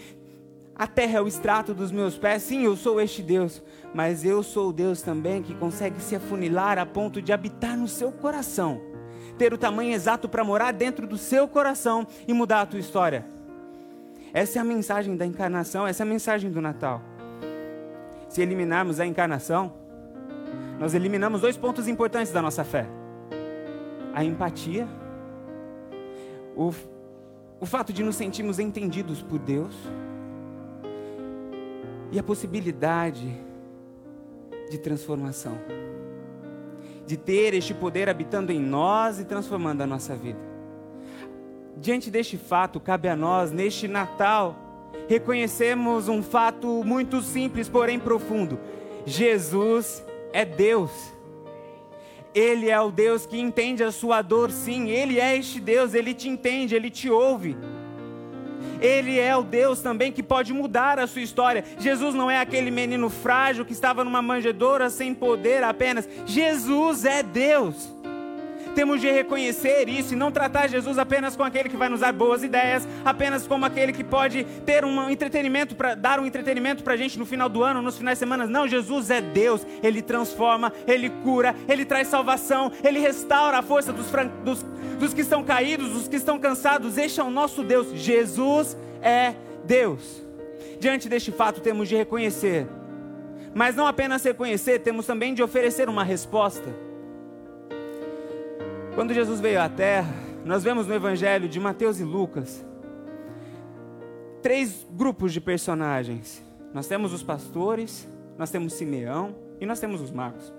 a 0.76 0.88
terra 0.88 1.20
é 1.20 1.22
o 1.22 1.28
extrato 1.28 1.74
dos 1.74 1.92
meus 1.92 2.18
pés. 2.18 2.44
Sim, 2.44 2.64
eu 2.64 2.76
sou 2.76 3.00
este 3.00 3.22
Deus. 3.22 3.62
Mas 3.94 4.26
eu 4.26 4.44
sou 4.44 4.70
o 4.70 4.74
Deus 4.74 5.02
também 5.02 5.42
que 5.42 5.56
consegue 5.56 6.02
se 6.02 6.16
afunilar 6.16 6.78
a 6.78 6.86
ponto 6.86 7.22
de 7.22 7.32
habitar 7.32 7.78
no 7.78 7.88
seu 7.88 8.12
coração. 8.12 8.82
Ter 9.38 9.54
o 9.54 9.58
tamanho 9.58 9.94
exato 9.94 10.30
para 10.30 10.44
morar 10.44 10.72
dentro 10.72 11.06
do 11.06 11.18
seu 11.18 11.48
coração 11.48 12.08
e 12.28 12.34
mudar 12.34 12.62
a 12.62 12.66
tua 12.66 12.80
história. 12.80 13.26
Essa 14.34 14.60
é 14.60 14.62
a 14.62 14.66
mensagem 14.66 15.16
da 15.16 15.26
encarnação, 15.26 15.88
essa 15.88 16.04
é 16.04 16.06
a 16.06 16.10
mensagem 16.10 16.52
do 16.52 16.62
Natal. 16.62 17.02
Se 18.28 18.42
eliminarmos 18.42 19.00
a 19.00 19.06
encarnação, 19.06 19.72
nós 20.80 20.94
eliminamos 20.94 21.42
dois 21.42 21.56
pontos 21.56 21.88
importantes 21.88 22.34
da 22.34 22.42
nossa 22.42 22.64
fé: 22.64 22.86
a 24.14 24.24
empatia, 24.24 24.88
o, 26.56 26.74
o 27.60 27.66
fato 27.66 27.94
de 27.94 28.04
nos 28.04 28.16
sentirmos 28.16 28.60
entendidos 28.60 29.22
por 29.22 29.40
Deus 29.40 29.74
e 32.12 32.20
a 32.20 32.24
possibilidade 32.24 33.34
de 34.70 34.78
transformação, 34.78 35.58
de 37.06 37.18
ter 37.18 37.54
este 37.54 37.74
poder 37.74 38.10
habitando 38.10 38.52
em 38.52 38.60
nós 38.60 39.20
e 39.20 39.26
transformando 39.26 39.82
a 39.82 39.88
nossa 39.88 40.16
vida. 40.16 40.40
Diante 41.78 42.10
deste 42.10 42.38
fato, 42.38 42.80
cabe 42.80 43.08
a 43.08 43.16
nós, 43.16 43.52
neste 43.52 43.88
Natal, 43.88 44.56
reconhecemos 45.08 46.08
um 46.08 46.24
fato 46.24 46.84
muito 46.84 47.22
simples, 47.22 47.68
porém 47.70 48.00
profundo: 48.00 48.58
Jesus 49.06 50.04
é 50.34 50.46
Deus. 50.46 50.92
Ele 52.34 52.70
é 52.70 52.80
o 52.80 52.92
Deus 52.92 53.26
que 53.26 53.40
entende 53.40 53.82
a 53.82 53.92
sua 53.92 54.22
dor, 54.22 54.52
sim. 54.52 54.90
Ele 54.90 55.20
é 55.20 55.38
este 55.38 55.60
Deus, 55.60 55.94
ele 55.94 56.14
te 56.14 56.28
entende, 56.28 56.76
ele 56.76 56.90
te 56.90 57.10
ouve. 57.10 57.56
Ele 58.82 59.20
é 59.20 59.36
o 59.36 59.44
Deus 59.44 59.82
também 59.82 60.12
que 60.12 60.22
pode 60.22 60.54
mudar 60.54 61.00
a 61.00 61.08
sua 61.08 61.22
história. 61.22 61.64
Jesus 61.80 62.14
não 62.14 62.30
é 62.30 62.40
aquele 62.40 62.70
menino 62.72 63.10
frágil 63.10 63.66
que 63.66 63.74
estava 63.74 64.04
numa 64.04 64.22
manjedoura 64.22 64.90
sem 64.90 65.14
poder 65.14 65.64
apenas. 65.64 66.08
Jesus 66.26 67.06
é 67.06 67.24
Deus. 67.24 67.95
Temos 68.76 69.00
de 69.00 69.10
reconhecer 69.10 69.88
isso 69.88 70.14
e 70.14 70.18
não 70.18 70.30
tratar 70.30 70.68
Jesus 70.68 71.00
apenas 71.00 71.34
como 71.34 71.48
aquele 71.48 71.70
que 71.70 71.78
vai 71.78 71.88
nos 71.88 72.02
dar 72.02 72.12
boas 72.12 72.44
ideias, 72.44 72.86
apenas 73.06 73.48
como 73.48 73.66
aquele 73.66 73.94
que 73.94 74.04
pode 74.04 74.44
ter 74.66 74.84
um 74.84 75.10
entretenimento 75.10 75.76
para 75.78 75.96
dar 75.96 76.20
um 76.20 76.26
entretenimento 76.26 76.84
para 76.84 76.94
a 76.94 76.98
gente 76.98 77.18
no 77.18 77.26
final 77.26 77.48
do 77.48 77.64
ano, 77.64 77.82
nos 77.82 77.98
finais 77.98 78.18
de 78.18 78.20
semana. 78.20 78.46
Não, 78.46 78.68
Jesus 78.68 79.10
é 79.10 79.22
Deus. 79.22 79.66
Ele 79.82 80.02
transforma, 80.02 80.74
ele 80.86 81.10
cura, 81.10 81.56
ele 81.70 81.86
traz 81.86 82.10
salvação, 82.10 82.70
ele 82.84 83.00
restaura 83.00 83.60
a 83.60 83.62
força 83.62 83.94
dos, 83.94 84.08
dos, 84.44 84.64
dos 85.00 85.14
que 85.14 85.22
estão 85.22 85.42
caídos, 85.42 85.92
dos 85.92 86.10
que 86.10 86.18
estão 86.18 86.38
cansados. 86.38 86.98
Este 86.98 87.22
é 87.22 87.24
o 87.24 87.30
nosso 87.30 87.64
Deus. 87.64 87.88
Jesus 87.94 88.76
é 89.02 89.36
Deus. 89.64 90.22
Diante 90.82 91.08
deste 91.08 91.32
fato, 91.32 91.62
temos 91.62 91.88
de 91.88 91.96
reconhecer, 91.96 92.68
mas 93.54 93.74
não 93.74 93.88
apenas 93.88 94.22
reconhecer, 94.22 94.80
temos 94.80 95.06
também 95.06 95.34
de 95.34 95.42
oferecer 95.42 95.88
uma 95.88 96.04
resposta. 96.04 96.95
Quando 98.96 99.14
Jesus 99.14 99.42
veio 99.42 99.62
à 99.62 99.68
Terra, 99.68 100.14
nós 100.46 100.64
vemos 100.64 100.88
no 100.88 100.94
Evangelho 100.94 101.50
de 101.50 101.60
Mateus 101.60 102.00
e 102.00 102.04
Lucas 102.06 102.66
três 104.42 104.88
grupos 104.90 105.34
de 105.34 105.42
personagens. 105.42 106.42
Nós 106.74 106.88
temos 106.88 107.12
os 107.12 107.22
pastores, 107.22 108.08
nós 108.38 108.50
temos 108.50 108.72
Simeão 108.72 109.36
e 109.60 109.66
nós 109.66 109.82
temos 109.82 110.00
os 110.00 110.12
magos. 110.12 110.54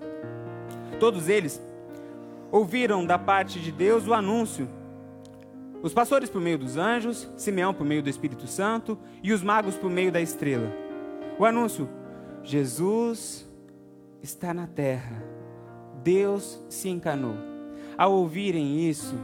Todos 0.99 1.29
eles 1.29 1.59
ouviram 2.51 3.03
da 3.03 3.17
parte 3.17 3.59
de 3.59 3.71
Deus 3.71 4.05
o 4.05 4.13
anúncio. 4.13 4.69
Os 5.81 5.91
pastores 5.91 6.29
por 6.29 6.39
meio 6.39 6.59
dos 6.59 6.77
anjos, 6.77 7.27
Simeão 7.37 7.73
por 7.73 7.87
meio 7.87 8.03
do 8.03 8.09
Espírito 8.09 8.45
Santo 8.45 8.99
e 9.23 9.33
os 9.33 9.41
magos 9.41 9.75
por 9.75 9.89
meio 9.89 10.11
da 10.11 10.21
estrela. 10.21 10.71
O 11.39 11.45
anúncio: 11.45 11.89
Jesus 12.43 13.47
está 14.21 14.53
na 14.53 14.67
terra. 14.67 15.23
Deus 16.03 16.63
se 16.69 16.87
encanou 16.87 17.56
ao 17.97 18.13
ouvirem 18.13 18.87
isso, 18.87 19.15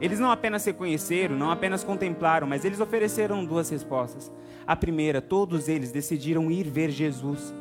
eles 0.00 0.20
não 0.20 0.30
apenas 0.30 0.64
reconheceram, 0.64 1.36
não 1.36 1.50
apenas 1.50 1.82
contemplaram, 1.82 2.46
mas 2.46 2.64
eles 2.64 2.80
ofereceram 2.80 3.44
duas 3.44 3.68
respostas. 3.68 4.30
A 4.66 4.76
primeira, 4.76 5.20
todos 5.20 5.68
eles 5.68 5.90
decidiram 5.90 6.50
ir 6.50 6.68
ver 6.68 6.90
Jesus. 6.90 7.52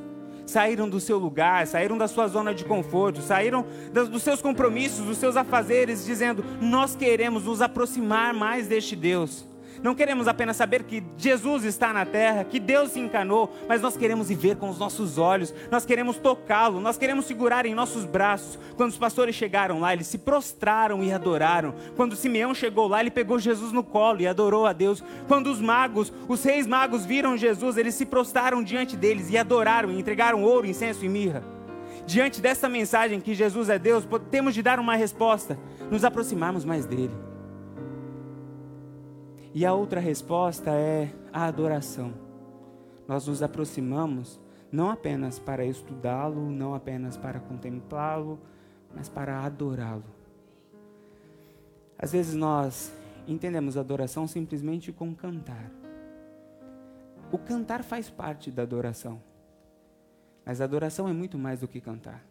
Saíram 0.46 0.88
do 0.88 1.00
seu 1.00 1.18
lugar, 1.18 1.66
saíram 1.68 1.98
da 1.98 2.08
sua 2.08 2.28
zona 2.28 2.54
de 2.54 2.64
conforto, 2.64 3.22
saíram 3.22 3.66
dos 3.92 4.24
seus 4.24 4.42
compromissos, 4.42 5.06
dos 5.06 5.18
seus 5.18 5.36
afazeres, 5.36 6.06
dizendo: 6.06 6.44
Nós 6.62 6.96
queremos 6.96 7.44
nos 7.44 7.62
aproximar 7.62 8.34
mais 8.34 8.68
deste 8.68 8.96
Deus. 8.96 9.46
Não 9.88 9.96
queremos 9.96 10.27
apenas 10.27 10.58
saber 10.58 10.84
que 10.84 11.01
Jesus 11.15 11.63
está 11.63 11.94
na 11.94 12.06
terra, 12.06 12.44
que 12.44 12.60
Deus 12.60 12.91
se 12.91 13.00
encanou, 13.00 13.50
mas 13.70 13.82
nós 13.82 13.96
queremos 13.96 14.29
ir 14.29 14.36
ver 14.36 14.58
com 14.58 14.70
os 14.70 14.77
nossos 14.77 15.17
olhos, 15.17 15.53
nós 15.72 15.86
queremos 15.86 16.17
tocá-lo, 16.17 16.82
nós 16.82 16.98
queremos 16.98 17.24
segurar 17.24 17.65
em 17.65 17.74
nossos 17.74 18.03
braços. 18.03 18.60
Quando 18.75 18.89
os 18.89 18.98
pastores 18.98 19.34
chegaram 19.34 19.79
lá, 19.79 19.94
eles 19.94 20.08
se 20.08 20.17
prostraram 20.17 21.01
e 21.01 21.13
adoraram. 21.13 21.74
Quando 21.96 22.17
Simeão 22.17 22.53
chegou 22.53 22.86
lá, 22.86 23.00
ele 23.00 23.10
pegou 23.10 23.39
Jesus 23.39 23.72
no 23.72 23.82
colo 23.82 24.20
e 24.20 24.27
adorou 24.27 24.65
a 24.65 24.74
Deus. 24.74 25.01
Quando 25.25 25.48
os 25.48 25.62
magos, 25.62 26.12
os 26.27 26.44
reis 26.44 26.67
magos 26.67 27.06
viram 27.06 27.38
Jesus, 27.38 27.77
eles 27.77 27.96
se 27.96 28.06
prostraram 28.06 28.62
diante 28.62 28.98
deles 28.98 29.29
e 29.29 29.38
adoraram 29.38 29.89
e 29.89 29.98
entregaram 29.98 30.44
ouro, 30.44 30.67
incenso 30.67 31.06
e 31.06 31.08
mirra. 31.08 31.46
Diante 32.06 32.41
dessa 32.41 32.67
mensagem 32.67 33.22
que 33.22 33.34
Jesus 33.34 33.70
é 33.70 33.79
Deus, 33.79 34.06
temos 34.29 34.53
de 34.53 34.62
dar 34.62 34.82
uma 34.82 34.98
resposta, 34.98 35.58
nos 35.89 36.03
aproximarmos 36.03 36.65
mais 36.65 36.86
dele. 36.86 37.26
E 39.54 39.66
a 39.66 39.74
outra 39.74 40.00
resposta 40.00 40.72
é 40.72 41.12
a 41.32 41.46
adoração. 41.46 42.13
Nós 43.08 43.27
nos 43.27 43.42
aproximamos 43.42 44.39
não 44.72 44.89
apenas 44.89 45.39
para 45.39 45.66
estudá-lo, 45.66 46.51
não 46.51 46.75
apenas 46.75 47.16
para 47.16 47.39
contemplá-lo, 47.39 48.39
mas 48.94 49.08
para 49.08 49.39
adorá-lo. 49.39 50.04
Às 51.98 52.12
vezes 52.12 52.36
nós 52.36 52.94
entendemos 53.27 53.77
adoração 53.77 54.27
simplesmente 54.27 54.92
com 54.92 55.16
cantar. 55.16 55.72
O 57.32 57.38
cantar 57.38 57.84
faz 57.84 58.10
parte 58.10 58.51
da 58.51 58.63
adoração. 58.63 59.22
Mas 60.46 60.62
a 60.62 60.66
adoração 60.66 61.08
é 61.10 61.13
muito 61.13 61.38
mais 61.38 61.62
do 61.62 61.68
que 61.68 61.82
cantar. 61.82 62.24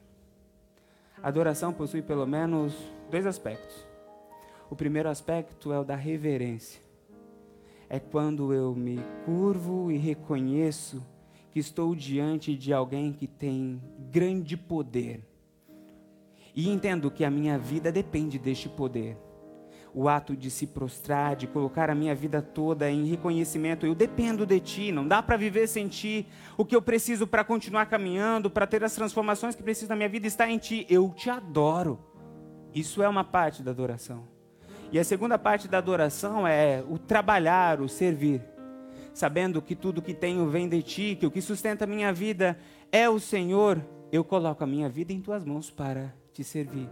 A 1.22 1.28
adoração 1.28 1.72
possui 1.72 2.02
pelo 2.02 2.26
menos 2.26 2.74
dois 3.10 3.26
aspectos. 3.26 3.86
O 4.70 4.76
primeiro 4.76 5.08
aspecto 5.08 5.72
é 5.72 5.78
o 5.78 5.84
da 5.84 5.96
reverência 5.96 6.85
é 7.88 7.98
quando 7.98 8.52
eu 8.52 8.74
me 8.74 8.98
curvo 9.24 9.90
e 9.90 9.96
reconheço 9.96 11.02
que 11.50 11.60
estou 11.60 11.94
diante 11.94 12.54
de 12.54 12.72
alguém 12.72 13.12
que 13.12 13.26
tem 13.26 13.80
grande 14.10 14.56
poder. 14.56 15.24
E 16.54 16.68
entendo 16.68 17.10
que 17.10 17.24
a 17.24 17.30
minha 17.30 17.58
vida 17.58 17.92
depende 17.92 18.38
deste 18.38 18.68
poder. 18.68 19.16
O 19.94 20.08
ato 20.08 20.36
de 20.36 20.50
se 20.50 20.66
prostrar, 20.66 21.36
de 21.36 21.46
colocar 21.46 21.88
a 21.88 21.94
minha 21.94 22.14
vida 22.14 22.42
toda 22.42 22.90
em 22.90 23.06
reconhecimento, 23.06 23.86
eu 23.86 23.94
dependo 23.94 24.44
de 24.44 24.60
ti, 24.60 24.92
não 24.92 25.08
dá 25.08 25.22
para 25.22 25.38
viver 25.38 25.66
sem 25.66 25.88
ti. 25.88 26.26
O 26.56 26.64
que 26.64 26.76
eu 26.76 26.82
preciso 26.82 27.26
para 27.26 27.44
continuar 27.44 27.86
caminhando, 27.86 28.50
para 28.50 28.66
ter 28.66 28.84
as 28.84 28.94
transformações 28.94 29.54
que 29.54 29.62
preciso 29.62 29.88
na 29.88 29.96
minha 29.96 30.08
vida 30.08 30.26
está 30.26 30.50
em 30.50 30.58
ti. 30.58 30.86
Eu 30.90 31.10
te 31.16 31.30
adoro. 31.30 31.98
Isso 32.74 33.02
é 33.02 33.08
uma 33.08 33.24
parte 33.24 33.62
da 33.62 33.70
adoração. 33.70 34.35
E 34.92 34.98
a 34.98 35.04
segunda 35.04 35.38
parte 35.38 35.68
da 35.68 35.78
adoração 35.78 36.46
é 36.46 36.82
o 36.88 36.98
trabalhar, 36.98 37.80
o 37.80 37.88
servir. 37.88 38.42
Sabendo 39.12 39.62
que 39.62 39.74
tudo 39.74 40.02
que 40.02 40.14
tenho 40.14 40.48
vem 40.48 40.68
de 40.68 40.82
ti, 40.82 41.16
que 41.18 41.26
o 41.26 41.30
que 41.30 41.40
sustenta 41.40 41.84
a 41.84 41.86
minha 41.86 42.12
vida 42.12 42.58
é 42.92 43.08
o 43.08 43.18
Senhor, 43.18 43.82
eu 44.12 44.22
coloco 44.22 44.62
a 44.62 44.66
minha 44.66 44.88
vida 44.88 45.12
em 45.12 45.20
tuas 45.20 45.44
mãos 45.44 45.70
para 45.70 46.14
te 46.32 46.44
servir. 46.44 46.88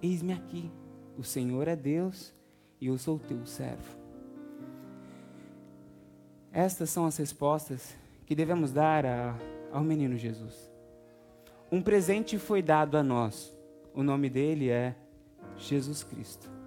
Eis-me 0.00 0.32
aqui. 0.32 0.70
O 1.16 1.24
Senhor 1.24 1.68
é 1.68 1.76
Deus 1.76 2.34
e 2.80 2.86
eu 2.86 2.98
sou 2.98 3.18
teu 3.18 3.44
servo. 3.46 3.96
Estas 6.52 6.90
são 6.90 7.06
as 7.06 7.16
respostas 7.16 7.94
que 8.26 8.34
devemos 8.34 8.72
dar 8.72 9.06
a, 9.06 9.34
ao 9.72 9.82
menino 9.82 10.16
Jesus. 10.16 10.70
Um 11.70 11.80
presente 11.80 12.38
foi 12.38 12.60
dado 12.60 12.96
a 12.96 13.02
nós. 13.02 13.56
O 13.94 14.02
nome 14.02 14.28
dele 14.28 14.68
é 14.68 14.94
Jesus 15.56 16.04
Cristo. 16.04 16.61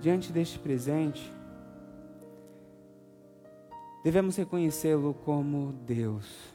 Diante 0.00 0.32
deste 0.32 0.58
presente, 0.58 1.30
devemos 4.02 4.34
reconhecê-lo 4.34 5.12
como 5.12 5.74
Deus 5.84 6.54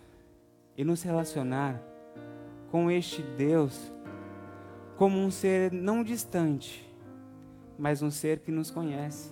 e 0.75 0.83
nos 0.83 1.03
relacionar 1.03 1.79
com 2.71 2.89
este 2.89 3.21
Deus 3.21 3.93
como 4.97 5.19
um 5.19 5.29
ser 5.29 5.71
não 5.71 6.03
distante, 6.03 6.91
mas 7.77 8.01
um 8.01 8.09
ser 8.09 8.39
que 8.39 8.51
nos 8.51 8.71
conhece 8.71 9.31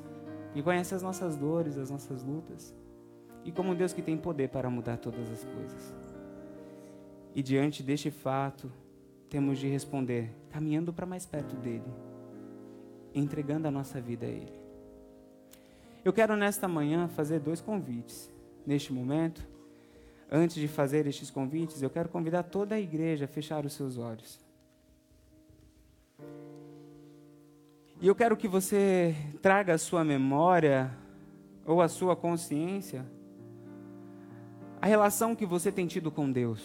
e 0.53 0.61
conhece 0.61 0.93
as 0.93 1.01
nossas 1.01 1.35
dores, 1.35 1.75
as 1.75 1.89
nossas 1.89 2.23
lutas, 2.23 2.71
e 3.43 3.51
como 3.51 3.71
um 3.71 3.75
Deus 3.75 3.93
que 3.93 4.01
tem 4.03 4.15
poder 4.15 4.49
para 4.49 4.69
mudar 4.69 4.97
todas 4.97 5.27
as 5.31 5.43
coisas. 5.43 5.95
E 7.33 7.41
diante 7.41 7.81
deste 7.81 8.11
fato, 8.11 8.71
temos 9.27 9.57
de 9.57 9.67
responder 9.67 10.29
caminhando 10.51 10.93
para 10.93 11.07
mais 11.07 11.25
perto 11.25 11.55
dele 11.55 12.12
entregando 13.13 13.67
a 13.67 13.71
nossa 13.71 13.99
vida 14.01 14.25
a 14.25 14.29
Ele. 14.29 14.53
Eu 16.03 16.11
quero 16.11 16.35
nesta 16.35 16.67
manhã 16.67 17.07
fazer 17.07 17.39
dois 17.39 17.61
convites. 17.61 18.31
Neste 18.65 18.91
momento, 18.93 19.45
antes 20.31 20.55
de 20.55 20.67
fazer 20.67 21.05
estes 21.07 21.29
convites, 21.29 21.81
eu 21.81 21.89
quero 21.89 22.09
convidar 22.09 22.43
toda 22.43 22.75
a 22.75 22.79
igreja 22.79 23.25
a 23.25 23.27
fechar 23.27 23.65
os 23.65 23.73
seus 23.73 23.97
olhos. 23.97 24.39
E 28.01 28.07
eu 28.07 28.15
quero 28.15 28.35
que 28.35 28.47
você 28.47 29.15
traga 29.41 29.73
a 29.73 29.77
sua 29.77 30.03
memória 30.03 30.91
ou 31.65 31.81
a 31.81 31.87
sua 31.87 32.15
consciência 32.15 33.05
a 34.83 34.85
relação 34.85 35.33
que 35.33 35.45
você 35.45 35.71
tem 35.71 35.87
tido 35.87 36.11
com 36.11 36.29
Deus. 36.29 36.61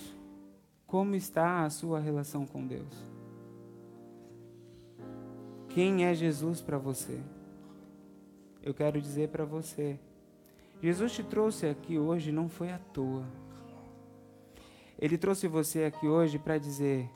Como 0.89 1.15
está 1.15 1.65
a 1.65 1.71
sua 1.71 2.01
relação 2.01 2.45
com 2.45 2.67
Deus? 2.67 3.07
Quem 5.79 6.05
é 6.05 6.13
Jesus 6.13 6.61
para 6.61 6.77
você? 6.77 7.21
Eu 8.65 8.75
quero 8.75 9.01
dizer 9.01 9.29
para 9.29 9.45
você, 9.45 9.97
Jesus 10.83 11.13
te 11.13 11.23
trouxe 11.23 11.69
aqui 11.69 11.97
hoje 11.97 12.33
não 12.33 12.49
foi 12.49 12.73
à 12.73 12.79
toa. 12.93 13.25
Ele 14.99 15.17
trouxe 15.17 15.47
você 15.47 15.85
aqui 15.85 16.09
hoje 16.09 16.37
para 16.37 16.59
dizer: 16.59 17.09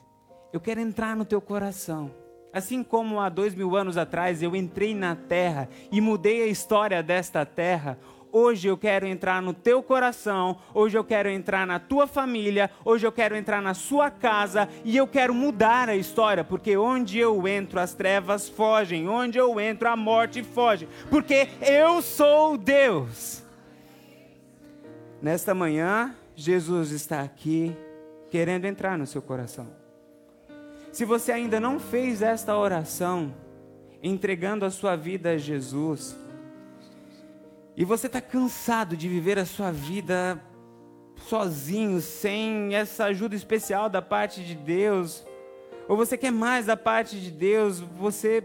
Eu 0.53 0.61
quero 0.61 0.79
entrar 0.79 1.13
no 1.13 1.25
teu 1.25 1.41
coração. 1.41 2.09
Assim 2.53 2.85
como 2.85 3.19
há 3.19 3.27
dois 3.27 3.53
mil 3.53 3.75
anos 3.75 3.97
atrás 3.97 4.41
eu 4.41 4.55
entrei 4.55 4.95
na 4.95 5.13
terra 5.13 5.67
e 5.91 5.99
mudei 5.99 6.43
a 6.43 6.47
história 6.47 7.03
desta 7.03 7.45
terra, 7.45 7.99
hoje 8.33 8.67
eu 8.67 8.75
quero 8.75 9.05
entrar 9.05 9.41
no 9.41 9.53
teu 9.53 9.83
coração, 9.83 10.57
hoje 10.73 10.97
eu 10.97 11.03
quero 11.03 11.29
entrar 11.29 11.67
na 11.67 11.79
tua 11.79 12.07
família, 12.07 12.69
hoje 12.83 13.05
eu 13.05 13.11
quero 13.11 13.35
entrar 13.35 13.61
na 13.61 13.75
sua 13.75 14.09
casa 14.09 14.67
e 14.83 14.97
eu 14.97 15.07
quero 15.07 15.35
mudar 15.35 15.87
a 15.87 15.95
história, 15.95 16.43
porque 16.43 16.75
onde 16.75 17.19
eu 17.19 17.47
entro 17.47 17.79
as 17.79 17.93
trevas 17.93 18.49
fogem, 18.49 19.07
onde 19.07 19.37
eu 19.37 19.59
entro 19.59 19.87
a 19.87 19.95
morte 19.95 20.43
foge, 20.43 20.89
porque 21.11 21.47
eu 21.61 22.01
sou 22.01 22.57
Deus. 22.57 23.43
Nesta 25.21 25.53
manhã, 25.53 26.13
Jesus 26.35 26.89
está 26.89 27.21
aqui 27.21 27.77
querendo 28.31 28.65
entrar 28.65 28.97
no 28.97 29.05
seu 29.05 29.21
coração. 29.21 29.67
Se 30.91 31.05
você 31.05 31.31
ainda 31.31 31.59
não 31.59 31.79
fez 31.79 32.21
esta 32.21 32.57
oração, 32.57 33.33
entregando 34.01 34.65
a 34.65 34.71
sua 34.71 34.95
vida 34.95 35.31
a 35.31 35.37
Jesus, 35.37 36.17
e 37.75 37.83
você 37.83 38.07
está 38.07 38.21
cansado 38.21 38.95
de 38.95 39.09
viver 39.09 39.39
a 39.39 39.45
sua 39.45 39.71
vida 39.71 40.41
sozinho, 41.27 41.99
sem 42.01 42.75
essa 42.75 43.05
ajuda 43.05 43.35
especial 43.35 43.89
da 43.89 44.01
parte 44.01 44.43
de 44.43 44.55
Deus, 44.55 45.25
ou 45.87 45.97
você 45.97 46.17
quer 46.17 46.31
mais 46.31 46.65
da 46.65 46.77
parte 46.77 47.19
de 47.19 47.31
Deus, 47.31 47.79
você, 47.79 48.43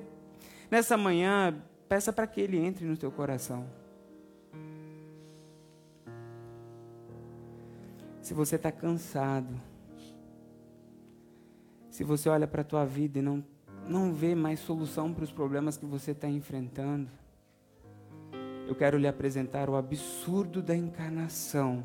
nessa 0.71 0.97
manhã, 0.97 1.55
peça 1.89 2.13
para 2.13 2.27
que 2.27 2.41
Ele 2.41 2.59
entre 2.59 2.85
no 2.85 2.97
teu 2.97 3.11
coração. 3.11 3.67
Se 8.23 8.35
você 8.35 8.57
está 8.57 8.71
cansado, 8.71 9.59
se 11.91 12.05
você 12.05 12.29
olha 12.29 12.47
para 12.47 12.61
a 12.61 12.65
tua 12.65 12.85
vida 12.85 13.19
e 13.19 13.23
não, 13.23 13.45
não 13.87 14.13
vê 14.13 14.35
mais 14.35 14.61
solução 14.61 15.13
para 15.13 15.25
os 15.25 15.33
problemas 15.33 15.77
que 15.77 15.87
você 15.87 16.11
está 16.11 16.29
enfrentando, 16.29 17.09
eu 18.69 18.75
quero 18.75 18.99
lhe 18.99 19.09
apresentar 19.09 19.71
o 19.71 19.77
absurdo 19.77 20.63
da 20.63 20.77
encarnação, 20.77 21.85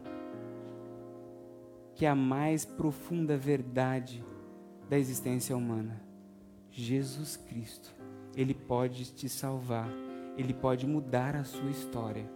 que 1.95 2.05
é 2.05 2.09
a 2.09 2.15
mais 2.15 2.65
profunda 2.65 3.37
verdade 3.37 4.23
da 4.89 4.99
existência 4.99 5.55
humana. 5.55 6.01
Jesus 6.69 7.37
Cristo, 7.37 7.95
Ele 8.35 8.53
pode 8.53 9.13
te 9.13 9.29
salvar, 9.29 9.89
Ele 10.37 10.53
pode 10.53 10.85
mudar 10.85 11.35
a 11.35 11.45
sua 11.45 11.69
história. 11.69 12.29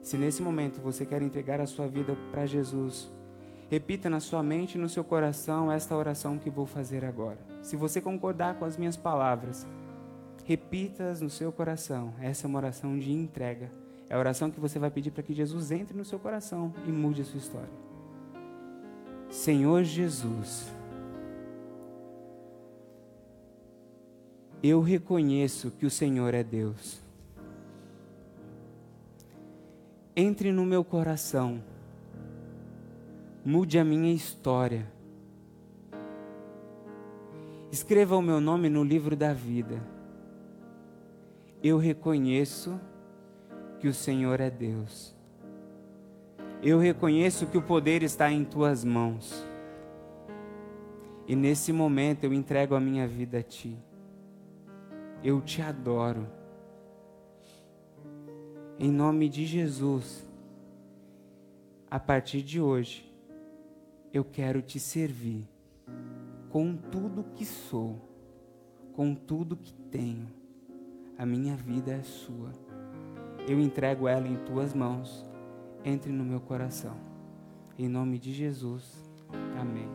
Se 0.00 0.16
nesse 0.16 0.40
momento 0.40 0.80
você 0.80 1.04
quer 1.04 1.20
entregar 1.20 1.60
a 1.60 1.66
sua 1.66 1.88
vida 1.88 2.16
para 2.30 2.46
Jesus, 2.46 3.10
Repita 3.68 4.08
na 4.08 4.20
sua 4.20 4.44
mente 4.44 4.76
e 4.76 4.80
no 4.80 4.88
seu 4.88 5.02
coração 5.02 5.72
esta 5.72 5.96
oração 5.96 6.38
que 6.38 6.48
vou 6.48 6.66
fazer 6.66 7.04
agora. 7.04 7.38
Se 7.62 7.74
você 7.74 8.00
concordar 8.00 8.54
com 8.54 8.64
as 8.64 8.76
minhas 8.76 8.96
palavras, 8.96 9.66
repita-as 10.46 11.20
no 11.20 11.28
seu 11.28 11.50
coração. 11.50 12.14
Essa 12.20 12.46
é 12.46 12.48
uma 12.48 12.58
oração 12.58 12.96
de 12.96 13.12
entrega. 13.12 13.70
É 14.08 14.14
a 14.14 14.18
oração 14.18 14.48
que 14.48 14.60
você 14.60 14.78
vai 14.78 14.90
pedir 14.90 15.10
para 15.10 15.24
que 15.24 15.34
Jesus 15.34 15.72
entre 15.72 15.96
no 15.96 16.04
seu 16.04 16.20
coração 16.20 16.72
e 16.86 16.92
mude 16.92 17.20
a 17.20 17.24
sua 17.24 17.38
história. 17.38 17.68
Senhor 19.28 19.82
Jesus, 19.82 20.70
eu 24.62 24.80
reconheço 24.80 25.72
que 25.72 25.84
o 25.84 25.90
Senhor 25.90 26.32
é 26.32 26.44
Deus. 26.44 27.02
Entre 30.14 30.52
no 30.52 30.64
meu 30.64 30.84
coração 30.84 31.60
mude 33.44 33.80
a 33.80 33.84
minha 33.84 34.14
história. 34.14 34.86
Escreva 37.72 38.16
o 38.16 38.22
meu 38.22 38.40
nome 38.40 38.68
no 38.68 38.84
livro 38.84 39.16
da 39.16 39.32
vida. 39.32 39.95
Eu 41.62 41.78
reconheço 41.78 42.80
que 43.78 43.88
o 43.88 43.94
Senhor 43.94 44.40
é 44.40 44.50
Deus. 44.50 45.14
Eu 46.62 46.78
reconheço 46.78 47.46
que 47.46 47.58
o 47.58 47.62
poder 47.62 48.02
está 48.02 48.30
em 48.30 48.44
tuas 48.44 48.84
mãos. 48.84 49.46
E 51.26 51.34
nesse 51.34 51.72
momento 51.72 52.24
eu 52.24 52.32
entrego 52.32 52.74
a 52.74 52.80
minha 52.80 53.06
vida 53.06 53.38
a 53.38 53.42
ti. 53.42 53.76
Eu 55.22 55.40
te 55.40 55.60
adoro. 55.60 56.26
Em 58.78 58.90
nome 58.90 59.28
de 59.28 59.46
Jesus, 59.46 60.28
a 61.90 61.98
partir 61.98 62.42
de 62.42 62.60
hoje, 62.60 63.10
eu 64.12 64.24
quero 64.24 64.60
te 64.60 64.78
servir 64.78 65.48
com 66.50 66.76
tudo 66.76 67.24
que 67.34 67.44
sou, 67.44 68.00
com 68.92 69.14
tudo 69.14 69.56
que 69.56 69.72
tenho. 69.72 70.35
A 71.18 71.24
minha 71.24 71.56
vida 71.56 71.92
é 71.92 72.02
sua. 72.02 72.52
Eu 73.48 73.58
entrego 73.58 74.06
ela 74.06 74.28
em 74.28 74.36
tuas 74.36 74.74
mãos. 74.74 75.24
Entre 75.84 76.12
no 76.12 76.24
meu 76.24 76.40
coração. 76.40 76.94
Em 77.78 77.88
nome 77.88 78.18
de 78.18 78.32
Jesus. 78.32 78.82
Amém. 79.58 79.88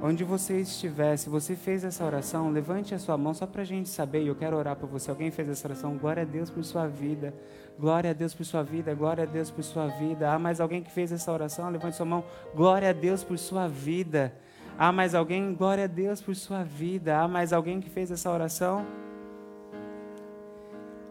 Onde 0.00 0.24
você 0.24 0.60
estiver, 0.60 1.16
se 1.16 1.28
você 1.28 1.56
fez 1.56 1.82
essa 1.82 2.04
oração, 2.04 2.50
levante 2.50 2.94
a 2.94 2.98
sua 2.98 3.16
mão 3.16 3.34
só 3.34 3.46
para 3.46 3.62
a 3.62 3.64
gente 3.64 3.88
saber. 3.88 4.26
Eu 4.26 4.34
quero 4.34 4.56
orar 4.56 4.76
por 4.76 4.88
você. 4.88 5.10
Alguém 5.10 5.30
fez 5.30 5.48
essa 5.48 5.68
oração? 5.68 5.98
Glória 5.98 6.22
a 6.22 6.26
Deus 6.26 6.48
por 6.48 6.64
sua 6.64 6.86
vida. 6.86 7.34
Glória 7.78 8.10
a 8.10 8.12
Deus 8.14 8.32
por 8.32 8.44
sua 8.44 8.62
vida. 8.62 8.94
Glória 8.94 9.24
a 9.24 9.26
Deus 9.26 9.50
por 9.50 9.64
sua 9.64 9.88
vida. 9.88 10.32
Há 10.32 10.38
mais 10.38 10.60
alguém 10.60 10.82
que 10.82 10.90
fez 10.90 11.12
essa 11.12 11.30
oração? 11.30 11.68
Levante 11.68 11.96
sua 11.96 12.06
mão. 12.06 12.24
Glória 12.54 12.90
a 12.90 12.92
Deus 12.92 13.22
por 13.22 13.38
sua 13.38 13.68
vida. 13.68 14.34
Há 14.78 14.92
mais 14.92 15.14
alguém? 15.14 15.54
Glória 15.54 15.84
a 15.84 15.88
Deus 15.88 16.22
por 16.22 16.34
sua 16.34 16.62
vida. 16.62 17.18
Há 17.18 17.28
mais 17.28 17.52
alguém 17.52 17.80
que 17.80 17.90
fez 17.90 18.10
essa 18.10 18.30
oração? 18.30 18.86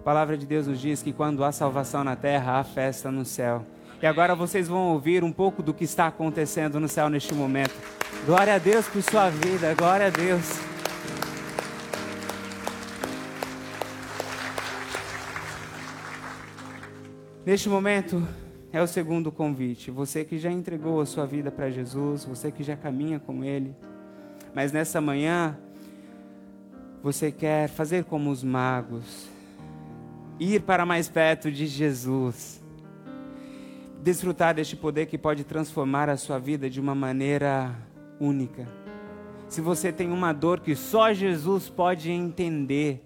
A 0.06 0.14
palavra 0.14 0.38
de 0.38 0.46
Deus 0.46 0.68
nos 0.68 0.80
diz 0.80 1.02
que 1.02 1.12
quando 1.12 1.44
há 1.44 1.52
salvação 1.52 2.04
na 2.04 2.16
terra, 2.16 2.60
há 2.60 2.64
festa 2.64 3.10
no 3.10 3.26
céu. 3.26 3.66
E 4.00 4.06
agora 4.06 4.36
vocês 4.36 4.68
vão 4.68 4.90
ouvir 4.90 5.24
um 5.24 5.32
pouco 5.32 5.64
do 5.64 5.74
que 5.74 5.84
está 5.84 6.06
acontecendo 6.06 6.80
no 6.80 6.88
céu 6.88 7.10
neste 7.10 7.34
momento. 7.34 7.74
Glória 8.24 8.54
a 8.54 8.60
Deus 8.60 8.88
por 8.88 9.02
sua 9.02 9.32
vida, 9.32 9.74
glória 9.74 10.06
a 10.06 10.10
Deus. 10.12 10.60
Neste 17.44 17.68
momento 17.68 18.28
é 18.72 18.80
o 18.84 18.86
segundo 18.86 19.32
convite. 19.32 19.90
Você 19.90 20.24
que 20.24 20.38
já 20.38 20.52
entregou 20.52 21.02
a 21.02 21.08
sua 21.08 21.26
vida 21.26 21.50
para 21.50 21.72
Jesus, 21.72 22.26
você 22.26 22.52
que 22.52 22.62
já 22.62 22.78
caminha 22.78 23.20
com 23.20 23.44
Ele, 23.44 23.76
mas 24.54 24.72
nessa 24.72 25.02
manhã 25.02 25.58
você 27.02 27.32
quer 27.32 27.68
fazer 27.68 28.04
como 28.04 28.30
os 28.30 28.44
magos, 28.44 29.34
ir 30.40 30.62
para 30.62 30.86
mais 30.86 31.08
perto 31.10 31.52
de 31.52 31.66
Jesus 31.66 32.64
desfrutar 34.06 34.54
deste 34.54 34.76
poder 34.76 35.08
que 35.08 35.18
pode 35.18 35.44
transformar 35.44 36.12
a 36.12 36.16
sua 36.16 36.38
vida 36.38 36.70
de 36.70 36.80
uma 36.80 36.94
maneira 36.94 37.76
única. 38.20 38.68
Se 39.50 39.62
você 39.62 39.92
tem 39.92 40.12
uma 40.12 40.32
dor 40.32 40.60
que 40.60 40.76
só 40.76 41.12
Jesus 41.12 41.70
pode 41.70 42.12
entender, 42.12 43.04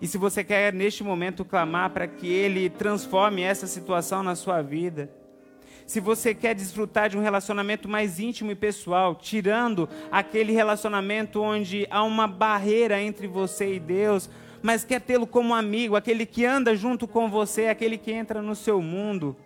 e 0.00 0.06
se 0.06 0.16
você 0.16 0.44
quer 0.44 0.72
neste 0.72 1.02
momento 1.02 1.44
clamar 1.44 1.90
para 1.90 2.06
que 2.06 2.28
Ele 2.28 2.70
transforme 2.70 3.42
essa 3.42 3.66
situação 3.66 4.22
na 4.22 4.36
sua 4.36 4.62
vida, 4.62 5.10
se 5.86 5.98
você 5.98 6.32
quer 6.32 6.54
desfrutar 6.54 7.08
de 7.10 7.18
um 7.18 7.20
relacionamento 7.20 7.88
mais 7.88 8.20
íntimo 8.20 8.52
e 8.52 8.54
pessoal, 8.54 9.16
tirando 9.16 9.88
aquele 10.08 10.52
relacionamento 10.52 11.42
onde 11.42 11.84
há 11.90 12.04
uma 12.04 12.28
barreira 12.28 13.02
entre 13.02 13.26
você 13.26 13.74
e 13.74 13.80
Deus, 13.80 14.30
mas 14.62 14.84
quer 14.84 15.00
tê-lo 15.00 15.26
como 15.26 15.54
amigo, 15.54 15.96
aquele 15.96 16.24
que 16.24 16.46
anda 16.46 16.74
junto 16.76 17.08
com 17.08 17.28
você, 17.28 17.66
aquele 17.66 17.98
que 17.98 18.12
entra 18.12 18.40
no 18.40 18.54
seu 18.54 18.80
mundo 18.80 19.36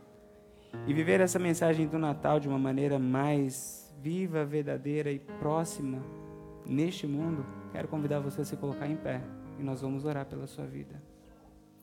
e 0.87 0.93
viver 0.93 1.21
essa 1.21 1.39
mensagem 1.39 1.87
do 1.87 1.99
Natal 1.99 2.39
de 2.39 2.49
uma 2.49 2.59
maneira 2.59 2.99
mais 2.99 3.95
viva, 4.01 4.45
verdadeira 4.45 5.11
e 5.11 5.19
próxima 5.19 6.03
neste 6.67 7.07
mundo, 7.07 7.47
quero 7.73 7.89
convidar 7.89 8.21
você 8.21 8.43
a 8.43 8.45
se 8.45 8.57
colocar 8.57 8.87
em 8.87 8.97
pé 8.97 9.23
e 9.59 9.63
nós 9.63 9.81
vamos 9.81 10.05
orar 10.05 10.27
pela 10.27 10.47
sua 10.47 10.67
vida. 10.67 11.01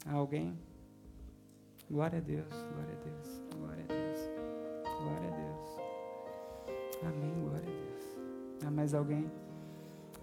Há 0.05 0.13
alguém? 0.13 0.57
Glória 1.89 2.19
a 2.19 2.21
Deus, 2.21 2.49
glória 2.49 2.93
a 2.93 3.03
Deus, 3.03 3.41
glória 3.57 3.83
a 3.83 3.93
Deus, 3.93 4.29
glória 5.01 5.27
a 5.27 5.35
Deus. 5.35 5.53
Amém, 7.01 7.33
glória 7.41 7.59
a 7.59 7.71
Deus. 7.71 8.67
Há 8.67 8.71
mais 8.71 8.93
alguém? 8.93 9.31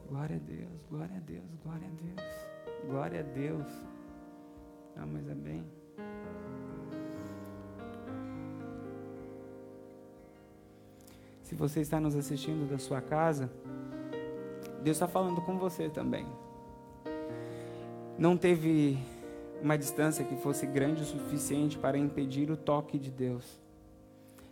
Glória 0.08 0.36
a 0.36 0.38
Deus, 0.38 0.86
glória 0.88 1.16
a 1.16 1.20
Deus, 1.20 1.54
glória 1.62 1.86
a 1.86 2.02
Deus, 2.02 2.49
glória 2.86 3.20
a 3.20 3.22
Deus. 3.22 3.66
Há 4.96 5.06
mais 5.06 5.28
alguém? 5.28 5.64
Se 11.42 11.54
você 11.54 11.80
está 11.80 11.98
nos 11.98 12.14
assistindo 12.14 12.68
da 12.68 12.78
sua 12.78 13.00
casa, 13.00 13.50
Deus 14.82 14.96
está 14.96 15.08
falando 15.08 15.40
com 15.40 15.58
você 15.58 15.88
também. 15.88 16.26
Não 18.16 18.36
teve 18.36 18.98
uma 19.62 19.76
distância 19.76 20.24
que 20.24 20.36
fosse 20.36 20.66
grande 20.66 21.02
o 21.02 21.04
suficiente 21.04 21.76
para 21.76 21.98
impedir 21.98 22.50
o 22.50 22.56
toque 22.56 22.98
de 22.98 23.10
Deus. 23.10 23.58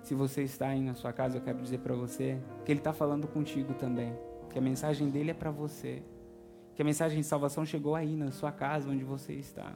Se 0.03 0.14
você 0.14 0.43
está 0.43 0.69
aí 0.69 0.81
na 0.81 0.95
sua 0.95 1.12
casa, 1.12 1.37
eu 1.37 1.41
quero 1.41 1.61
dizer 1.61 1.79
para 1.79 1.95
você 1.95 2.38
que 2.64 2.73
Ele 2.73 2.81
está 2.81 2.93
falando 2.93 3.29
contigo 3.29 3.75
também. 3.75 4.12
Que 4.51 4.59
a 4.59 4.62
mensagem 4.62 5.09
dele 5.09 5.31
é 5.31 5.35
para 5.35 5.51
você. 5.51 6.03
Que 6.79 6.83
a 6.83 6.85
mensagem 6.85 7.19
de 7.19 7.27
salvação 7.27 7.67
chegou 7.67 7.97
aí 7.97 8.14
na 8.14 8.31
sua 8.31 8.53
casa, 8.53 8.88
onde 8.88 9.03
você 9.03 9.33
está. 9.33 9.73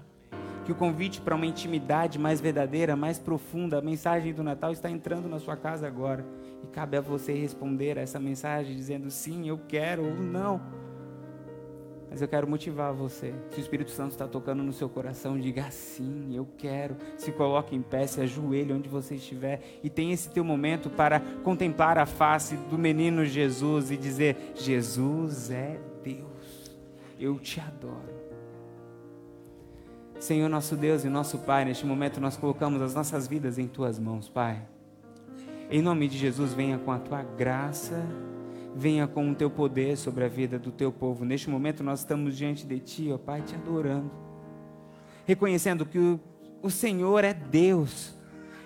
Que 0.65 0.71
o 0.71 0.75
convite 0.77 1.21
para 1.21 1.35
uma 1.35 1.45
intimidade 1.45 2.17
mais 2.17 2.41
verdadeira, 2.41 2.95
mais 2.95 3.19
profunda, 3.19 3.79
a 3.79 3.83
mensagem 3.83 4.33
do 4.33 4.45
Natal 4.45 4.71
está 4.71 4.89
entrando 4.89 5.29
na 5.29 5.41
sua 5.41 5.57
casa 5.57 5.85
agora. 5.85 6.25
E 6.63 6.69
cabe 6.69 6.97
a 6.97 7.01
você 7.01 7.33
responder 7.33 7.99
a 7.99 8.03
essa 8.03 8.21
mensagem 8.21 8.77
dizendo 8.77 9.11
sim, 9.11 9.49
eu 9.49 9.59
quero 9.67 10.05
ou 10.05 10.15
não. 10.15 10.61
Mas 12.09 12.23
eu 12.23 12.29
quero 12.29 12.47
motivar 12.47 12.95
você. 12.95 13.35
Se 13.51 13.59
o 13.59 13.61
Espírito 13.61 13.91
Santo 13.91 14.13
está 14.13 14.29
tocando 14.29 14.63
no 14.63 14.73
seu 14.73 14.89
coração, 14.89 15.37
diga 15.41 15.73
sim, 15.73 16.37
eu 16.37 16.47
quero. 16.57 16.97
Se 17.17 17.33
coloque 17.33 17.75
em 17.75 17.83
pé, 17.83 18.07
se 18.07 18.21
ajoelhe 18.21 18.73
onde 18.73 18.89
você 18.89 19.17
estiver 19.17 19.61
e 19.83 19.91
tenha 19.91 20.15
esse 20.15 20.31
teu 20.31 20.45
momento 20.45 20.89
para 20.89 21.19
contemplar 21.43 21.99
a 21.99 22.07
face 22.07 22.55
do 22.71 22.79
menino 22.79 23.25
Jesus 23.25 23.91
e 23.91 23.97
dizer: 23.97 24.53
Jesus 24.55 25.51
é 25.51 25.81
Deus. 26.05 26.32
Eu 27.19 27.39
te 27.39 27.61
adoro. 27.61 28.23
Senhor 30.19 30.49
nosso 30.49 30.77
Deus 30.77 31.05
e 31.05 31.09
nosso 31.09 31.39
Pai, 31.39 31.65
neste 31.65 31.85
momento 31.85 32.21
nós 32.21 32.37
colocamos 32.37 32.81
as 32.81 32.95
nossas 32.95 33.27
vidas 33.27 33.59
em 33.59 33.67
tuas 33.67 33.99
mãos, 33.99 34.29
Pai. 34.29 34.63
Em 35.71 35.83
nome 35.83 36.07
de 36.09 36.19
Jesus, 36.19 36.53
venha 36.53 36.79
com 36.79 36.93
a 36.93 36.99
tua 36.99 37.23
graça 37.23 38.05
venha 38.75 39.07
com 39.07 39.31
o 39.31 39.35
teu 39.35 39.51
poder 39.51 39.97
sobre 39.97 40.25
a 40.25 40.29
vida 40.29 40.59
do 40.59 40.71
teu 40.71 40.91
povo. 40.91 41.25
Neste 41.25 41.51
momento 41.51 41.83
nós 41.83 42.01
estamos 42.01 42.37
diante 42.37 42.67
de 42.67 42.79
ti, 42.79 43.11
ó 43.13 43.19
Pai, 43.19 43.43
te 43.43 43.55
adorando, 43.55 44.11
reconhecendo 45.27 45.85
que 45.85 45.99
o, 45.99 46.21
o 46.63 46.71
Senhor 46.71 47.25
é 47.25 47.35
Deus 47.35 48.15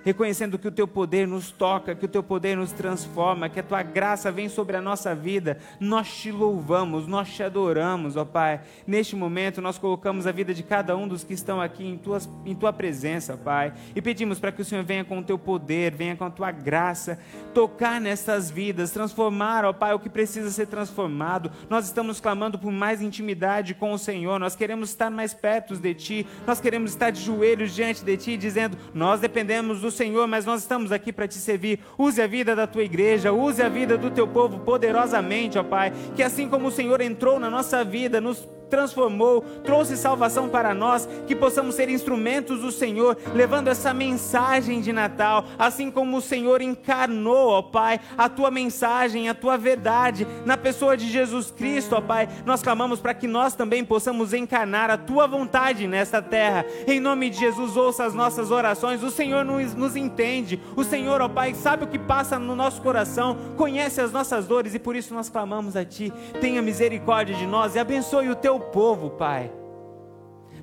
reconhecendo 0.07 0.57
que 0.57 0.69
o 0.69 0.71
teu 0.71 0.87
poder 0.87 1.27
nos 1.27 1.51
toca, 1.51 1.93
que 1.93 2.05
o 2.05 2.09
teu 2.09 2.23
poder 2.23 2.57
nos 2.57 2.71
transforma, 2.71 3.49
que 3.49 3.59
a 3.59 3.63
tua 3.63 3.83
graça 3.83 4.31
vem 4.31 4.49
sobre 4.49 4.77
a 4.77 4.81
nossa 4.81 5.17
vida. 5.17 5.59
Nós 5.81 6.09
te 6.09 6.31
louvamos, 6.31 7.09
nós 7.09 7.29
te 7.29 7.43
adoramos, 7.43 8.17
ó 8.17 8.25
Pai. 8.25 8.61
Neste 8.87 9.17
momento, 9.17 9.61
nós 9.61 9.79
colocamos 9.79 10.25
a 10.25 10.31
vida 10.31 10.55
de 10.55 10.63
cada 10.63 10.97
um 10.97 11.09
dos 11.09 11.25
que 11.25 11.35
estão 11.35 11.61
aqui 11.61 11.85
em, 11.85 11.99
tuas, 11.99 12.31
em 12.45 12.55
tua 12.55 12.73
presença, 12.73 13.37
Pai, 13.37 13.73
e 13.97 14.01
pedimos 14.01 14.39
para 14.39 14.53
que 14.53 14.63
o 14.63 14.65
Senhor 14.65 14.85
venha 14.85 15.05
com 15.05 15.19
o 15.19 15.25
teu 15.25 15.37
poder, 15.37 15.93
venha 15.93 16.15
com 16.15 16.25
a 16.25 16.31
tua 16.31 16.53
graça, 16.53 17.19
tocar 17.53 18.01
nessas 18.01 18.49
vidas, 18.49 18.93
transformar, 18.93 19.65
ó 19.65 19.73
Pai, 19.73 19.93
o 19.93 19.99
que 19.99 20.09
precisa 20.09 20.51
ser 20.53 20.69
transformado. 20.69 21.51
Nós 21.69 21.85
estamos 21.85 22.21
clamando 22.21 22.61
por 22.61 22.71
mais 22.71 23.03
intimidade 23.03 23.75
com 23.75 23.93
o 23.93 23.99
Senhor, 23.99 24.39
nós 24.39 24.55
queremos 24.55 24.91
estar 24.91 25.11
mais 25.11 25.35
perto 25.35 25.75
de 25.75 25.95
Ti, 25.95 26.27
nós 26.47 26.61
queremos 26.61 26.93
estar 26.93 27.11
de 27.11 27.21
joelhos 27.21 27.75
diante 27.75 28.05
de 28.05 28.17
Ti, 28.17 28.37
dizendo: 28.37 28.79
Nós 28.95 29.19
dependemos 29.19 29.81
do 29.81 29.96
Senhor, 29.97 30.27
mas 30.29 30.45
nós 30.45 30.61
estamos 30.61 30.93
aqui 30.93 31.13
para 31.13 31.27
te 31.27 31.35
servir. 31.37 31.81
Use 31.99 32.21
a 32.21 32.27
vida 32.27 32.55
da 32.55 32.67
tua 32.67 32.85
igreja, 32.85 33.33
use 33.33 33.63
a 33.63 33.69
vida 33.69 33.97
do 33.97 34.11
teu 34.11 34.29
povo 34.29 34.61
poderosamente, 34.61 35.59
ó 35.59 35.65
Pai. 35.65 35.93
Que 36.15 36.23
assim 36.23 36.49
como 36.49 36.69
o 36.69 36.71
Senhor 36.71 37.01
entrou 37.01 37.41
na 37.41 37.51
nossa 37.51 37.83
vida, 37.85 38.21
nos 38.21 38.47
transformou, 38.69 39.43
trouxe 39.65 39.97
salvação 39.97 40.49
para 40.49 40.75
nós, 40.75 41.09
que 41.27 41.35
possamos 41.35 41.75
ser 41.75 41.89
instrumentos 41.89 42.61
do 42.61 42.71
Senhor, 42.71 43.17
levando 43.35 43.69
essa 43.69 43.93
mensagem 43.93 44.81
de 44.81 44.93
Natal, 44.93 45.45
assim 45.59 45.91
como 45.91 46.17
o 46.17 46.23
Senhor 46.23 46.61
encarnou, 46.61 47.51
ó 47.51 47.63
Pai, 47.63 48.01
a 48.17 48.29
tua 48.29 48.51
mensagem, 48.51 49.29
a 49.29 49.35
tua 49.35 49.57
verdade 49.57 50.27
na 50.45 50.57
pessoa 50.57 50.97
de 50.97 51.09
Jesus 51.09 51.51
Cristo, 51.51 51.95
ó 51.97 52.01
Pai. 52.01 52.29
Nós 52.45 52.63
clamamos 52.63 53.01
para 53.01 53.15
que 53.15 53.27
nós 53.27 53.55
também 53.55 53.85
possamos 53.85 54.33
encarnar 54.33 54.91
a 54.91 54.97
tua 54.97 55.27
vontade 55.27 55.87
nesta 55.87 56.21
terra. 56.21 56.65
Em 56.87 57.01
nome 57.01 57.31
de 57.31 57.39
Jesus, 57.39 57.77
ouça 57.77 58.05
as 58.05 58.15
nossas 58.15 58.51
orações. 58.51 59.03
O 59.03 59.11
Senhor 59.11 59.45
nos, 59.45 59.75
nos 59.75 59.97
entende. 59.97 60.61
O 60.75 60.85
Senhor, 60.85 61.21
ó 61.21 61.29
Pai, 61.29 61.55
sabe 61.55 61.85
o 61.85 61.89
que 61.89 61.99
passa 61.99 62.39
no 62.39 62.57
nosso 62.57 62.81
coração, 62.83 63.37
conhece 63.57 64.01
as 64.01 64.13
nossas 64.13 64.47
dores 64.47 64.75
e 64.75 64.79
por 64.79 64.97
isso 64.97 65.15
nós 65.15 65.29
clamamos 65.29 65.77
a 65.77 65.85
ti. 65.85 66.13
Tenha 66.41 66.63
misericórdia 66.63 67.35
de 67.35 67.47
nós 67.47 67.75
e 67.75 67.79
abençoe 67.79 68.29
o 68.29 68.37
teu 68.37 68.56
teu 68.57 68.61
povo, 68.71 69.11
Pai. 69.11 69.53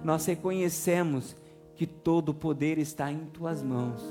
Nós 0.03 0.25
reconhecemos 0.25 1.35
que 1.75 1.85
todo 1.85 2.29
o 2.29 2.33
poder 2.33 2.77
está 2.77 3.11
em 3.11 3.25
tuas 3.25 3.61
mãos. 3.61 4.01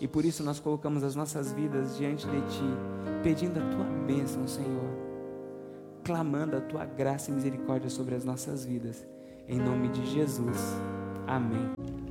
E 0.00 0.06
por 0.06 0.24
isso 0.24 0.42
nós 0.42 0.60
colocamos 0.60 1.02
as 1.02 1.16
nossas 1.16 1.52
vidas 1.52 1.96
diante 1.96 2.26
de 2.26 2.40
ti, 2.42 3.22
pedindo 3.22 3.58
a 3.58 3.70
tua 3.70 3.84
bênção, 4.06 4.46
Senhor. 4.46 4.90
Clamando 6.04 6.56
a 6.56 6.60
tua 6.60 6.84
graça 6.84 7.30
e 7.30 7.34
misericórdia 7.34 7.88
sobre 7.88 8.14
as 8.14 8.24
nossas 8.24 8.64
vidas. 8.64 9.04
Em 9.48 9.58
nome 9.58 9.88
de 9.88 10.04
Jesus. 10.06 10.58
Amém. 11.26 12.05